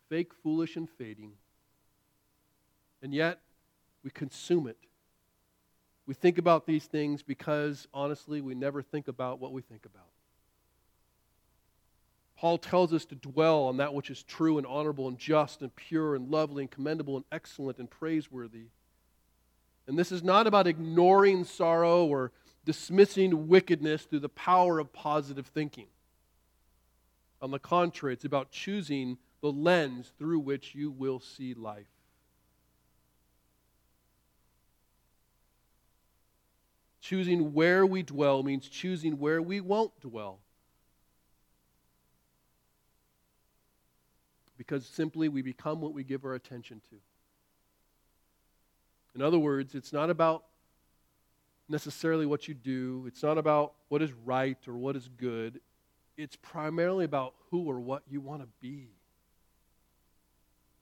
fake, 0.09 0.31
foolish, 0.43 0.75
and 0.75 0.87
fading. 0.87 1.31
And 3.01 3.11
yet, 3.11 3.39
we 4.03 4.11
consume 4.11 4.67
it. 4.67 4.77
We 6.05 6.13
think 6.13 6.37
about 6.37 6.67
these 6.67 6.85
things 6.85 7.23
because, 7.23 7.87
honestly, 7.95 8.41
we 8.41 8.53
never 8.53 8.83
think 8.83 9.07
about 9.07 9.39
what 9.39 9.53
we 9.53 9.63
think 9.63 9.87
about. 9.87 10.05
Paul 12.37 12.59
tells 12.59 12.93
us 12.93 13.05
to 13.05 13.15
dwell 13.15 13.63
on 13.63 13.77
that 13.77 13.95
which 13.95 14.11
is 14.11 14.21
true 14.21 14.59
and 14.59 14.67
honorable 14.67 15.07
and 15.07 15.17
just 15.17 15.63
and 15.63 15.75
pure 15.75 16.13
and 16.13 16.29
lovely 16.29 16.61
and 16.61 16.69
commendable 16.69 17.15
and 17.15 17.25
excellent 17.31 17.79
and 17.79 17.89
praiseworthy. 17.89 18.65
And 19.87 19.97
this 19.97 20.11
is 20.11 20.21
not 20.21 20.45
about 20.45 20.67
ignoring 20.67 21.43
sorrow 21.43 22.05
or 22.05 22.31
dismissing 22.65 23.47
wickedness 23.47 24.03
through 24.03 24.19
the 24.19 24.29
power 24.29 24.77
of 24.77 24.93
positive 24.93 25.47
thinking. 25.47 25.87
On 27.43 27.51
the 27.51 27.59
contrary, 27.59 28.13
it's 28.13 28.25
about 28.25 28.49
choosing 28.49 29.19
the 29.41 29.51
lens 29.51 30.11
through 30.17 30.39
which 30.39 30.73
you 30.73 30.89
will 30.89 31.19
see 31.19 31.53
life. 31.53 31.85
Choosing 37.01 37.53
where 37.53 37.85
we 37.85 38.01
dwell 38.01 38.41
means 38.41 38.67
choosing 38.67 39.19
where 39.19 39.41
we 39.41 39.61
won't 39.61 39.99
dwell. 39.99 40.39
because 44.57 44.85
simply 44.85 45.27
we 45.27 45.41
become 45.41 45.81
what 45.81 45.93
we 45.93 46.03
give 46.03 46.23
our 46.23 46.35
attention 46.35 46.81
to. 46.89 46.95
In 49.13 49.21
other 49.21 49.37
words, 49.37 49.75
it's 49.75 49.91
not 49.91 50.09
about 50.09 50.45
necessarily 51.67 52.25
what 52.25 52.47
you 52.47 52.53
do, 52.53 53.03
it's 53.05 53.21
not 53.21 53.37
about 53.37 53.73
what 53.89 54.01
is 54.01 54.13
right 54.25 54.57
or 54.67 54.75
what 54.75 54.95
is 54.95 55.09
good. 55.17 55.59
It's 56.17 56.35
primarily 56.35 57.05
about 57.05 57.33
who 57.49 57.65
or 57.69 57.79
what 57.79 58.03
you 58.09 58.21
want 58.21 58.41
to 58.41 58.47
be. 58.61 58.89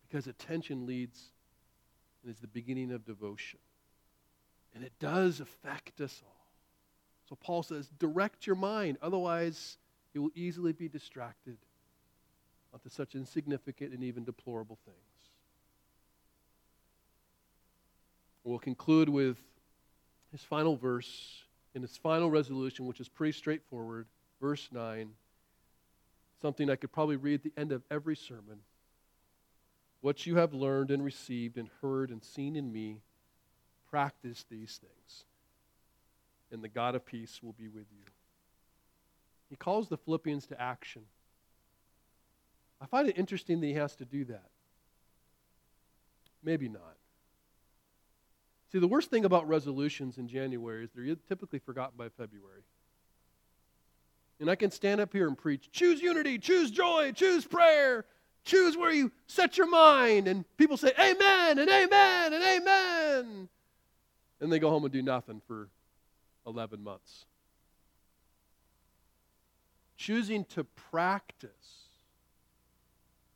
Because 0.08 0.28
attention 0.28 0.86
leads 0.86 1.32
and 2.22 2.32
is 2.32 2.40
the 2.40 2.48
beginning 2.48 2.92
of 2.92 3.06
devotion. 3.06 3.60
And 4.76 4.84
it 4.84 4.94
does 5.00 5.40
affect 5.40 6.02
us 6.02 6.22
all. 6.26 6.48
So 7.30 7.36
Paul 7.36 7.64
says, 7.64 7.90
direct 7.98 8.46
your 8.46 8.58
mind, 8.58 8.98
otherwise, 9.02 9.78
it 10.14 10.20
will 10.20 10.32
easily 10.36 10.74
be 10.74 10.90
distracted 10.90 11.58
onto 12.74 12.90
such 12.90 13.16
insignificant 13.16 13.94
and 13.94 14.04
even 14.04 14.24
deplorable 14.24 14.78
things. 14.86 14.98
We'll 18.44 18.60
conclude 18.60 19.08
with 19.08 19.38
his 20.32 20.42
final 20.42 20.76
verse 20.76 21.44
in 21.74 21.82
his 21.82 21.96
final 21.96 22.30
resolution, 22.30 22.86
which 22.86 23.00
is 23.00 23.08
pretty 23.08 23.34
straightforward. 23.34 24.08
Verse 24.42 24.68
9. 24.72 25.10
Something 26.42 26.70
I 26.70 26.76
could 26.76 26.92
probably 26.92 27.18
read 27.18 27.36
at 27.36 27.44
the 27.44 27.54
end 27.60 27.72
of 27.72 27.84
every 27.92 28.16
sermon. 28.16 28.62
What 30.02 30.26
you 30.26 30.38
have 30.38 30.54
learned 30.54 30.90
and 30.90 31.04
received 31.04 31.58
and 31.58 31.70
heard 31.82 32.10
and 32.10 32.24
seen 32.24 32.56
in 32.56 32.72
me, 32.72 33.02
practice 33.90 34.46
these 34.50 34.80
things, 34.82 35.26
and 36.52 36.64
the 36.64 36.68
God 36.68 36.96
of 36.96 37.06
peace 37.06 37.42
will 37.44 37.54
be 37.54 37.68
with 37.68 37.86
you. 37.92 38.06
He 39.50 39.56
calls 39.56 39.90
the 39.90 39.98
Philippians 39.98 40.48
to 40.48 40.60
action. 40.60 41.04
I 42.82 42.88
find 42.88 43.08
it 43.08 43.18
interesting 43.18 43.60
that 43.62 43.68
he 43.68 43.74
has 43.74 43.96
to 43.98 44.06
do 44.06 44.26
that. 44.26 44.50
Maybe 46.44 46.68
not. 46.68 46.96
See, 48.72 48.80
the 48.80 48.88
worst 48.88 49.12
thing 49.12 49.26
about 49.26 49.48
resolutions 49.48 50.18
in 50.18 50.28
January 50.28 50.86
is 50.86 50.90
they're 50.96 51.16
typically 51.28 51.60
forgotten 51.60 51.98
by 51.98 52.10
February. 52.10 52.64
And 54.42 54.50
I 54.50 54.56
can 54.56 54.72
stand 54.72 55.00
up 55.00 55.14
here 55.14 55.28
and 55.28 55.38
preach 55.38 55.72
choose 55.72 56.02
unity, 56.02 56.38
choose 56.38 56.72
joy, 56.72 57.14
choose 57.14 57.46
prayer, 57.46 58.06
choose 58.44 58.76
where 58.76 58.92
you 58.92 59.12
set 59.28 59.58
your 59.58 59.70
mind. 59.70 60.28
And 60.28 60.44
people 60.58 60.76
say 60.76 60.92
amen 61.00 61.60
and 61.60 61.70
amen 61.70 62.34
and 62.34 62.44
amen. 62.44 63.50
And 64.42 64.52
they 64.52 64.60
go 64.60 64.70
home 64.70 64.84
and 64.84 64.92
do 64.92 65.02
nothing 65.02 65.42
for 65.48 65.70
11 66.46 66.84
months. 66.84 67.26
Choosing 69.96 70.44
to 70.46 70.64
practice 70.64 71.88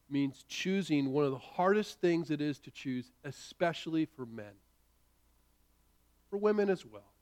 means 0.10 0.44
choosing 0.50 1.12
one 1.12 1.24
of 1.24 1.32
the 1.32 1.38
hardest 1.38 2.02
things 2.02 2.32
it 2.32 2.42
is 2.42 2.60
to 2.60 2.72
choose, 2.72 3.12
especially 3.24 4.06
for 4.06 4.26
men 4.26 4.54
for 6.36 6.38
women 6.38 6.70
as 6.70 6.86
well. 6.86 7.14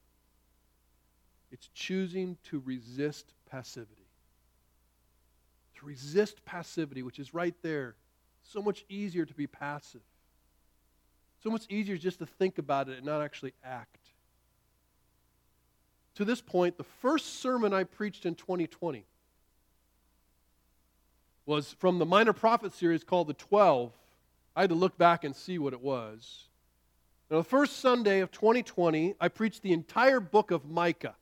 It's 1.51 1.69
choosing 1.75 2.38
to 2.45 2.59
resist 2.65 3.34
passivity. 3.54 4.08
To 5.78 5.86
resist 5.86 6.43
passivity, 6.43 7.04
which 7.04 7.20
is 7.20 7.36
right 7.36 7.54
there. 7.62 7.95
So 8.41 8.64
much 8.64 8.84
easier 8.89 9.26
to 9.26 9.34
be 9.34 9.45
passive. 9.45 10.01
So 11.43 11.51
much 11.51 11.66
easier 11.70 11.95
just 11.97 12.18
to 12.20 12.26
think 12.26 12.58
about 12.58 12.89
it 12.89 12.97
and 12.97 13.06
not 13.06 13.22
actually 13.22 13.54
act. 13.64 13.99
To 16.16 16.26
this 16.26 16.41
point, 16.41 16.78
the 16.78 16.84
first 16.84 17.41
sermon 17.41 17.74
I 17.74 17.84
preached 17.84 18.26
in 18.26 18.34
2020 18.34 19.06
was 21.45 21.74
from 21.74 21.99
the 21.99 22.06
Minor 22.06 22.34
Prophet 22.34 22.74
series 22.74 23.04
called 23.04 23.28
The 23.28 23.34
Twelve. 23.34 23.91
I 24.56 24.62
had 24.62 24.72
to 24.72 24.76
look 24.76 24.97
back 24.97 25.24
and 25.24 25.36
see 25.36 25.60
what 25.60 25.74
it 25.74 25.82
was. 25.82 26.45
Now, 27.30 27.38
the 27.38 27.43
first 27.43 27.78
Sunday 27.78 28.22
of 28.22 28.32
2020, 28.32 29.16
I 29.20 29.28
preached 29.28 29.62
the 29.62 29.74
entire 29.74 30.20
book 30.20 30.49
of 30.49 30.66
Micah. 30.66 31.16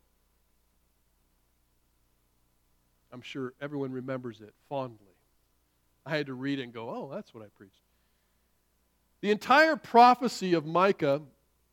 I'm 3.11 3.21
sure 3.21 3.53
everyone 3.61 3.91
remembers 3.91 4.41
it 4.41 4.53
fondly. 4.69 4.97
I 6.05 6.15
had 6.15 6.27
to 6.27 6.33
read 6.33 6.59
it 6.59 6.63
and 6.63 6.73
go, 6.73 6.89
oh, 6.89 7.09
that's 7.13 7.33
what 7.33 7.43
I 7.43 7.47
preached. 7.55 7.75
The 9.21 9.31
entire 9.31 9.75
prophecy 9.75 10.53
of 10.53 10.65
Micah 10.65 11.21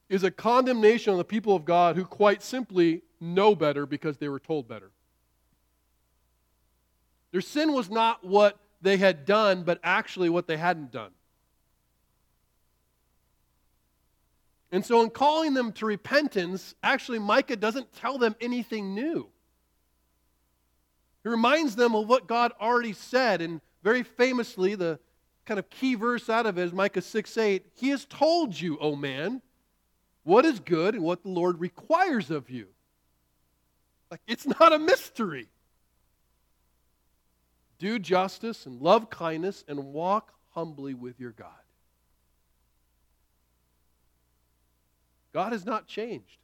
is 0.09 0.23
a 0.23 0.31
condemnation 0.31 1.13
on 1.13 1.19
the 1.19 1.25
people 1.25 1.55
of 1.55 1.65
God 1.65 1.97
who 1.97 2.05
quite 2.05 2.43
simply 2.43 3.03
know 3.21 3.55
better 3.55 3.87
because 3.87 4.19
they 4.19 4.29
were 4.29 4.39
told 4.39 4.69
better. 4.69 4.91
Their 7.31 7.41
sin 7.41 7.73
was 7.73 7.91
not 7.91 8.25
what 8.25 8.59
they 8.81 8.97
had 8.97 9.25
done, 9.25 9.63
but 9.63 9.81
actually 9.83 10.29
what 10.29 10.47
they 10.47 10.57
hadn't 10.57 10.93
done. 10.93 11.11
And 14.71 14.85
so, 14.85 15.03
in 15.03 15.11
calling 15.11 15.55
them 15.55 15.73
to 15.73 15.87
repentance, 15.87 16.75
actually, 16.83 17.19
Micah 17.19 17.57
doesn't 17.57 17.93
tell 17.95 18.19
them 18.19 18.37
anything 18.41 18.95
new. 18.95 19.29
He 21.29 21.31
reminds 21.31 21.77
them 21.77 21.95
of 21.95 22.09
what 22.09 22.27
God 22.27 22.53
already 22.59 22.95
said. 22.95 23.43
And 23.43 23.61
very 23.83 24.03
famously, 24.03 24.75
the 24.77 24.99
kind 25.45 25.59
of 25.61 25.69
key 25.69 25.95
verse 25.95 26.31
out 26.31 26.47
of 26.47 26.57
it 26.57 26.63
is 26.63 26.73
Micah 26.73 27.03
6 27.03 27.37
8. 27.37 27.67
He 27.75 27.91
has 27.91 28.07
told 28.07 28.59
you, 28.59 28.79
O 28.79 28.97
man, 28.97 29.43
what 30.23 30.47
is 30.47 30.59
good 30.59 30.95
and 30.95 31.05
what 31.05 31.23
the 31.23 31.29
Lord 31.29 31.61
requires 31.61 32.31
of 32.31 32.49
you. 32.49 32.69
Like, 34.11 34.23
it's 34.27 34.47
not 34.47 34.73
a 34.73 34.79
mystery. 34.79 35.49
Do 37.79 37.99
justice 37.99 38.65
and 38.65 38.81
love 38.81 39.11
kindness 39.11 39.65
and 39.69 39.93
walk 39.93 40.33
humbly 40.55 40.95
with 40.95 41.21
your 41.21 41.33
God. 41.33 41.51
God 45.35 45.53
has 45.53 45.67
not 45.67 45.87
changed. 45.87 46.39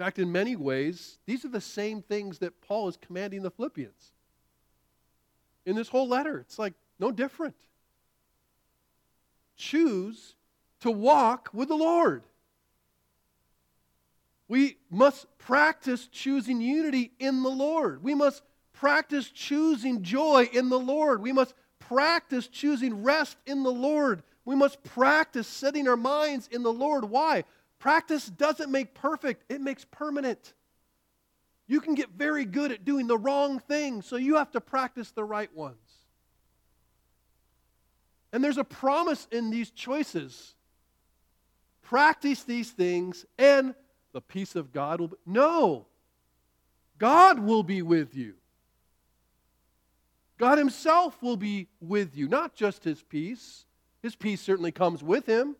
In 0.00 0.06
fact, 0.06 0.18
in 0.18 0.32
many 0.32 0.56
ways, 0.56 1.18
these 1.26 1.44
are 1.44 1.50
the 1.50 1.60
same 1.60 2.00
things 2.00 2.38
that 2.38 2.58
Paul 2.62 2.88
is 2.88 2.96
commanding 2.96 3.42
the 3.42 3.50
Philippians. 3.50 4.12
In 5.66 5.76
this 5.76 5.90
whole 5.90 6.08
letter, 6.08 6.38
it's 6.38 6.58
like 6.58 6.72
no 6.98 7.12
different. 7.12 7.54
Choose 9.58 10.36
to 10.80 10.90
walk 10.90 11.50
with 11.52 11.68
the 11.68 11.76
Lord. 11.76 12.22
We 14.48 14.78
must 14.88 15.26
practice 15.36 16.08
choosing 16.10 16.62
unity 16.62 17.12
in 17.18 17.42
the 17.42 17.50
Lord. 17.50 18.02
We 18.02 18.14
must 18.14 18.42
practice 18.72 19.28
choosing 19.28 20.02
joy 20.02 20.48
in 20.50 20.70
the 20.70 20.80
Lord. 20.80 21.20
We 21.20 21.32
must 21.32 21.52
practice 21.78 22.48
choosing 22.48 23.02
rest 23.02 23.36
in 23.44 23.64
the 23.64 23.70
Lord. 23.70 24.22
We 24.46 24.56
must 24.56 24.82
practice 24.82 25.46
setting 25.46 25.86
our 25.86 25.98
minds 25.98 26.48
in 26.50 26.62
the 26.62 26.72
Lord. 26.72 27.04
Why? 27.04 27.44
Practice 27.80 28.26
doesn't 28.26 28.70
make 28.70 28.94
perfect, 28.94 29.50
it 29.50 29.60
makes 29.60 29.84
permanent. 29.84 30.54
You 31.66 31.80
can 31.80 31.94
get 31.94 32.10
very 32.10 32.44
good 32.44 32.70
at 32.70 32.84
doing 32.84 33.08
the 33.08 33.18
wrong 33.18 33.58
thing, 33.58 34.02
so 34.02 34.16
you 34.16 34.36
have 34.36 34.52
to 34.52 34.60
practice 34.60 35.10
the 35.10 35.24
right 35.24 35.52
ones. 35.54 35.76
And 38.32 38.44
there's 38.44 38.58
a 38.58 38.64
promise 38.64 39.26
in 39.32 39.50
these 39.50 39.70
choices. 39.70 40.54
Practice 41.82 42.44
these 42.44 42.70
things, 42.70 43.26
and 43.38 43.74
the 44.12 44.20
peace 44.20 44.54
of 44.54 44.72
God 44.72 45.00
will 45.00 45.08
be. 45.08 45.16
No! 45.26 45.86
God 46.98 47.40
will 47.40 47.64
be 47.64 47.82
with 47.82 48.14
you. 48.14 48.34
God 50.38 50.58
Himself 50.58 51.20
will 51.22 51.36
be 51.36 51.66
with 51.80 52.16
you, 52.16 52.28
not 52.28 52.54
just 52.54 52.84
His 52.84 53.02
peace, 53.02 53.64
his 54.02 54.16
peace 54.16 54.40
certainly 54.40 54.72
comes 54.72 55.02
with 55.02 55.26
him. 55.26 55.56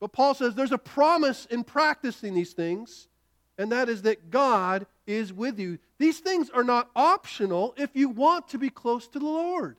But 0.00 0.12
Paul 0.12 0.34
says 0.34 0.54
there's 0.54 0.72
a 0.72 0.78
promise 0.78 1.46
in 1.46 1.64
practicing 1.64 2.34
these 2.34 2.52
things, 2.52 3.08
and 3.56 3.72
that 3.72 3.88
is 3.88 4.02
that 4.02 4.30
God 4.30 4.86
is 5.06 5.32
with 5.32 5.58
you. 5.58 5.78
These 5.98 6.20
things 6.20 6.50
are 6.50 6.62
not 6.62 6.90
optional 6.94 7.74
if 7.76 7.90
you 7.94 8.08
want 8.08 8.48
to 8.48 8.58
be 8.58 8.70
close 8.70 9.08
to 9.08 9.18
the 9.18 9.24
Lord. 9.24 9.76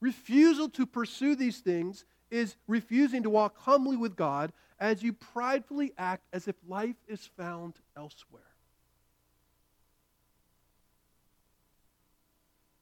Refusal 0.00 0.68
to 0.70 0.84
pursue 0.84 1.34
these 1.34 1.60
things 1.60 2.04
is 2.30 2.56
refusing 2.66 3.22
to 3.22 3.30
walk 3.30 3.56
humbly 3.58 3.96
with 3.96 4.16
God 4.16 4.52
as 4.78 5.02
you 5.02 5.12
pridefully 5.12 5.94
act 5.96 6.24
as 6.32 6.48
if 6.48 6.56
life 6.68 6.96
is 7.08 7.30
found 7.38 7.74
elsewhere. 7.96 8.42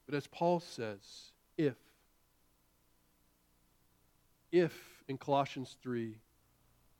But 0.05 0.15
as 0.15 0.27
Paul 0.27 0.59
says, 0.59 1.31
if 1.57 1.75
if 4.53 5.03
in 5.09 5.17
Colossians 5.17 5.75
3 5.83 6.15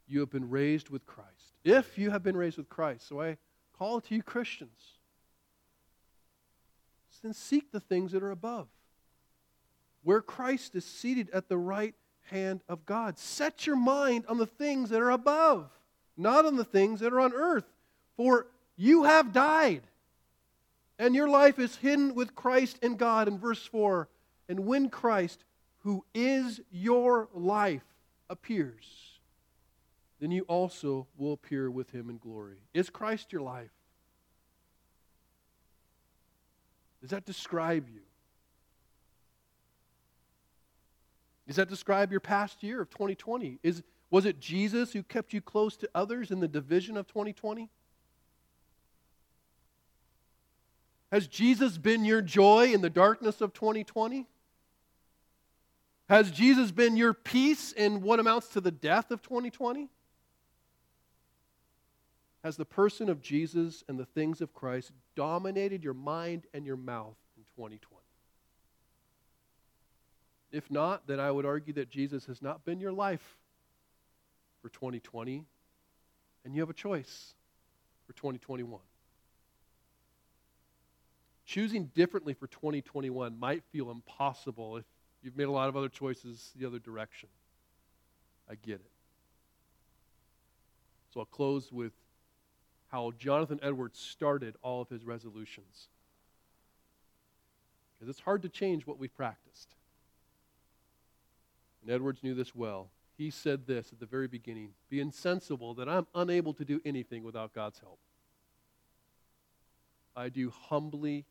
you 0.08 0.20
have 0.20 0.30
been 0.30 0.50
raised 0.50 0.90
with 0.90 1.06
Christ. 1.06 1.30
If 1.64 1.98
you 1.98 2.10
have 2.12 2.24
been 2.24 2.36
raised 2.36 2.58
with 2.58 2.68
Christ. 2.68 3.08
So 3.08 3.22
I 3.22 3.38
call 3.78 4.02
to 4.02 4.16
you, 4.16 4.22
Christians, 4.22 4.98
then 7.24 7.34
seek 7.34 7.72
the 7.72 7.80
things 7.80 8.12
that 8.12 8.22
are 8.22 8.32
above, 8.32 8.68
where 10.04 10.22
Christ 10.22 10.76
is 10.76 10.84
seated 10.84 11.30
at 11.30 11.48
the 11.48 11.58
right 11.58 11.96
hand 12.24 12.62
of 12.68 12.86
God. 12.86 13.18
Set 13.18 13.66
your 13.66 13.78
mind 13.78 14.26
on 14.28 14.38
the 14.38 14.46
things 14.46 14.90
that 14.90 15.02
are 15.02 15.12
above, 15.12 15.70
not 16.18 16.46
on 16.46 16.58
the 16.58 16.66
things 16.66 17.00
that 17.00 17.14
are 17.14 17.22
on 17.22 17.34
earth. 17.34 17.64
For 18.18 18.48
you 18.76 19.06
have 19.06 19.32
died, 19.32 19.84
and 21.00 21.16
your 21.16 21.30
life 21.30 21.58
is 21.60 21.78
hidden 21.78 22.14
with 22.14 22.36
Christ 22.36 22.78
in 22.82 22.98
God. 22.98 23.30
In 23.30 23.40
verse 23.40 23.66
4, 23.66 24.10
and 24.50 24.66
when 24.66 24.90
Christ, 24.90 25.46
who 25.84 26.04
is 26.14 26.62
your 26.72 27.30
life, 27.34 27.84
appears, 28.30 29.20
then 30.20 30.32
you 30.32 30.44
also 30.44 31.08
will 31.18 31.34
appear 31.34 31.70
with 31.70 31.92
him 31.92 32.10
in 32.10 32.18
glory. 32.18 32.58
Is 32.74 32.90
Christ 32.90 33.32
your 33.32 33.42
life? 33.42 33.72
Does 37.02 37.12
that 37.12 37.26
describe 37.26 37.88
you? 37.94 38.00
Does 41.48 41.58
that 41.58 41.68
describe 41.68 42.12
your 42.12 42.22
past 42.22 42.64
year 42.64 42.82
of 42.82 42.90
2020? 42.90 43.60
Is, 43.62 43.84
was 44.10 44.26
it 44.26 44.40
Jesus 44.40 44.94
who 44.94 45.04
kept 45.04 45.34
you 45.34 45.42
close 45.42 45.76
to 45.78 45.90
others 45.94 46.32
in 46.32 46.40
the 46.40 46.48
division 46.48 46.96
of 46.96 47.08
2020? 47.08 47.70
Has 51.12 51.28
Jesus 51.28 51.78
been 51.78 52.06
your 52.06 52.22
joy 52.22 52.72
in 52.74 52.82
the 52.82 52.90
darkness 52.90 53.42
of 53.42 53.54
2020? 53.54 54.26
Has 56.10 56.32
Jesus 56.32 56.72
been 56.72 56.98
your 56.98 57.14
peace 57.14 57.72
in 57.72 58.02
what 58.02 58.20
amounts 58.20 58.50
to 58.50 58.62
the 58.62 58.72
death 58.72 59.12
of 59.12 59.22
2020? 59.22 59.90
Has 62.44 62.58
the 62.58 62.66
person 62.66 63.10
of 63.10 63.22
Jesus 63.22 63.84
and 63.88 63.98
the 63.98 64.06
things 64.06 64.42
of 64.42 64.54
Christ 64.54 64.92
dominated 65.16 65.84
your 65.84 65.94
mind 65.94 66.46
and 66.54 66.66
your 66.66 66.76
mouth 66.76 67.16
in 67.38 67.44
2020? 67.56 68.04
If 70.52 70.70
not, 70.70 71.08
then 71.08 71.20
I 71.20 71.32
would 71.32 71.46
argue 71.46 71.74
that 71.76 71.90
Jesus 71.90 72.26
has 72.26 72.42
not 72.42 72.66
been 72.66 72.80
your 72.80 72.92
life 72.92 73.38
for 74.62 74.70
2020, 74.70 75.46
and 76.46 76.54
you 76.54 76.62
have 76.62 76.70
a 76.70 76.74
choice 76.74 77.34
for 78.06 78.14
2021. 78.14 78.80
Choosing 81.46 81.86
differently 81.88 82.34
for 82.34 82.48
2021 82.48 83.40
might 83.40 83.64
feel 83.72 83.90
impossible 83.90 84.78
if 84.78 84.86
you've 85.24 85.38
made 85.38 85.48
a 85.48 85.52
lot 85.52 85.70
of 85.70 85.78
other 85.78 85.90
choices 85.90 86.52
the 86.56 86.66
other 86.66 86.80
direction. 86.80 87.30
I 88.50 88.56
get 88.56 88.76
it. 88.76 88.92
So 91.14 91.22
I'll 91.22 91.26
close 91.26 91.72
with 91.72 91.94
how 92.90 93.12
Jonathan 93.18 93.60
Edwards 93.64 94.00
started 94.00 94.56
all 94.62 94.82
of 94.82 94.90
his 94.90 95.04
resolutions. 95.04 95.88
Because 97.98 98.10
it's 98.10 98.20
hard 98.20 98.42
to 98.42 98.50
change 98.50 98.86
what 98.86 99.00
we've 99.00 99.16
practiced. 99.16 99.70
And 101.82 101.92
Edwards 101.92 102.24
knew 102.24 102.34
this 102.34 102.54
well. 102.54 102.90
He 103.18 103.30
said 103.30 103.68
this 103.68 103.92
at 103.92 104.00
the 104.00 104.06
very 104.06 104.28
beginning 104.28 104.72
Be 104.90 105.00
insensible 105.00 105.74
that 105.76 105.88
I'm 105.88 106.08
unable 106.16 106.54
to 106.56 106.66
do 106.66 106.82
anything 106.84 107.24
without 107.24 107.54
God's 107.54 107.80
help. 107.80 108.00
I 110.16 110.30
do 110.30 110.52
humbly 110.52 111.26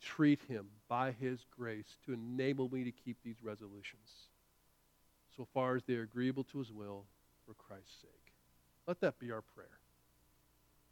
entreat 0.00 0.40
Him 0.48 0.66
by 0.88 1.12
His 1.12 1.44
grace 1.56 1.96
to 2.06 2.12
enable 2.12 2.68
me 2.68 2.84
to 2.84 2.92
keep 2.92 3.16
these 3.24 3.42
resolutions 3.42 4.28
so 5.36 5.46
far 5.54 5.76
as 5.76 5.84
they 5.84 5.94
are 5.94 6.02
agreeable 6.02 6.44
to 6.44 6.58
His 6.58 6.72
will 6.72 7.04
for 7.46 7.54
Christ's 7.54 8.00
sake. 8.02 8.32
Let 8.86 9.00
that 9.00 9.18
be 9.18 9.30
our 9.30 9.42
prayer. 9.54 9.66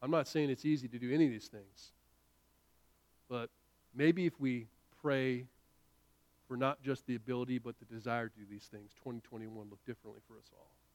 I'm 0.02 0.10
not 0.10 0.28
saying 0.28 0.50
it's 0.50 0.64
easy 0.64 0.88
to 0.88 0.98
do 0.98 1.12
any 1.12 1.24
of 1.24 1.30
these 1.30 1.48
things, 1.48 1.92
but 3.28 3.48
maybe 3.94 4.26
if 4.26 4.38
we 4.38 4.66
pray 5.02 5.46
for 6.46 6.56
not 6.56 6.82
just 6.82 7.06
the 7.06 7.14
ability 7.16 7.58
but 7.58 7.74
the 7.78 7.86
desire 7.86 8.28
to 8.28 8.38
do 8.38 8.44
these 8.48 8.64
things, 8.70 8.92
2021 8.98 9.68
look 9.70 9.84
differently 9.86 10.20
for 10.28 10.34
us 10.34 10.50
all. 10.52 10.76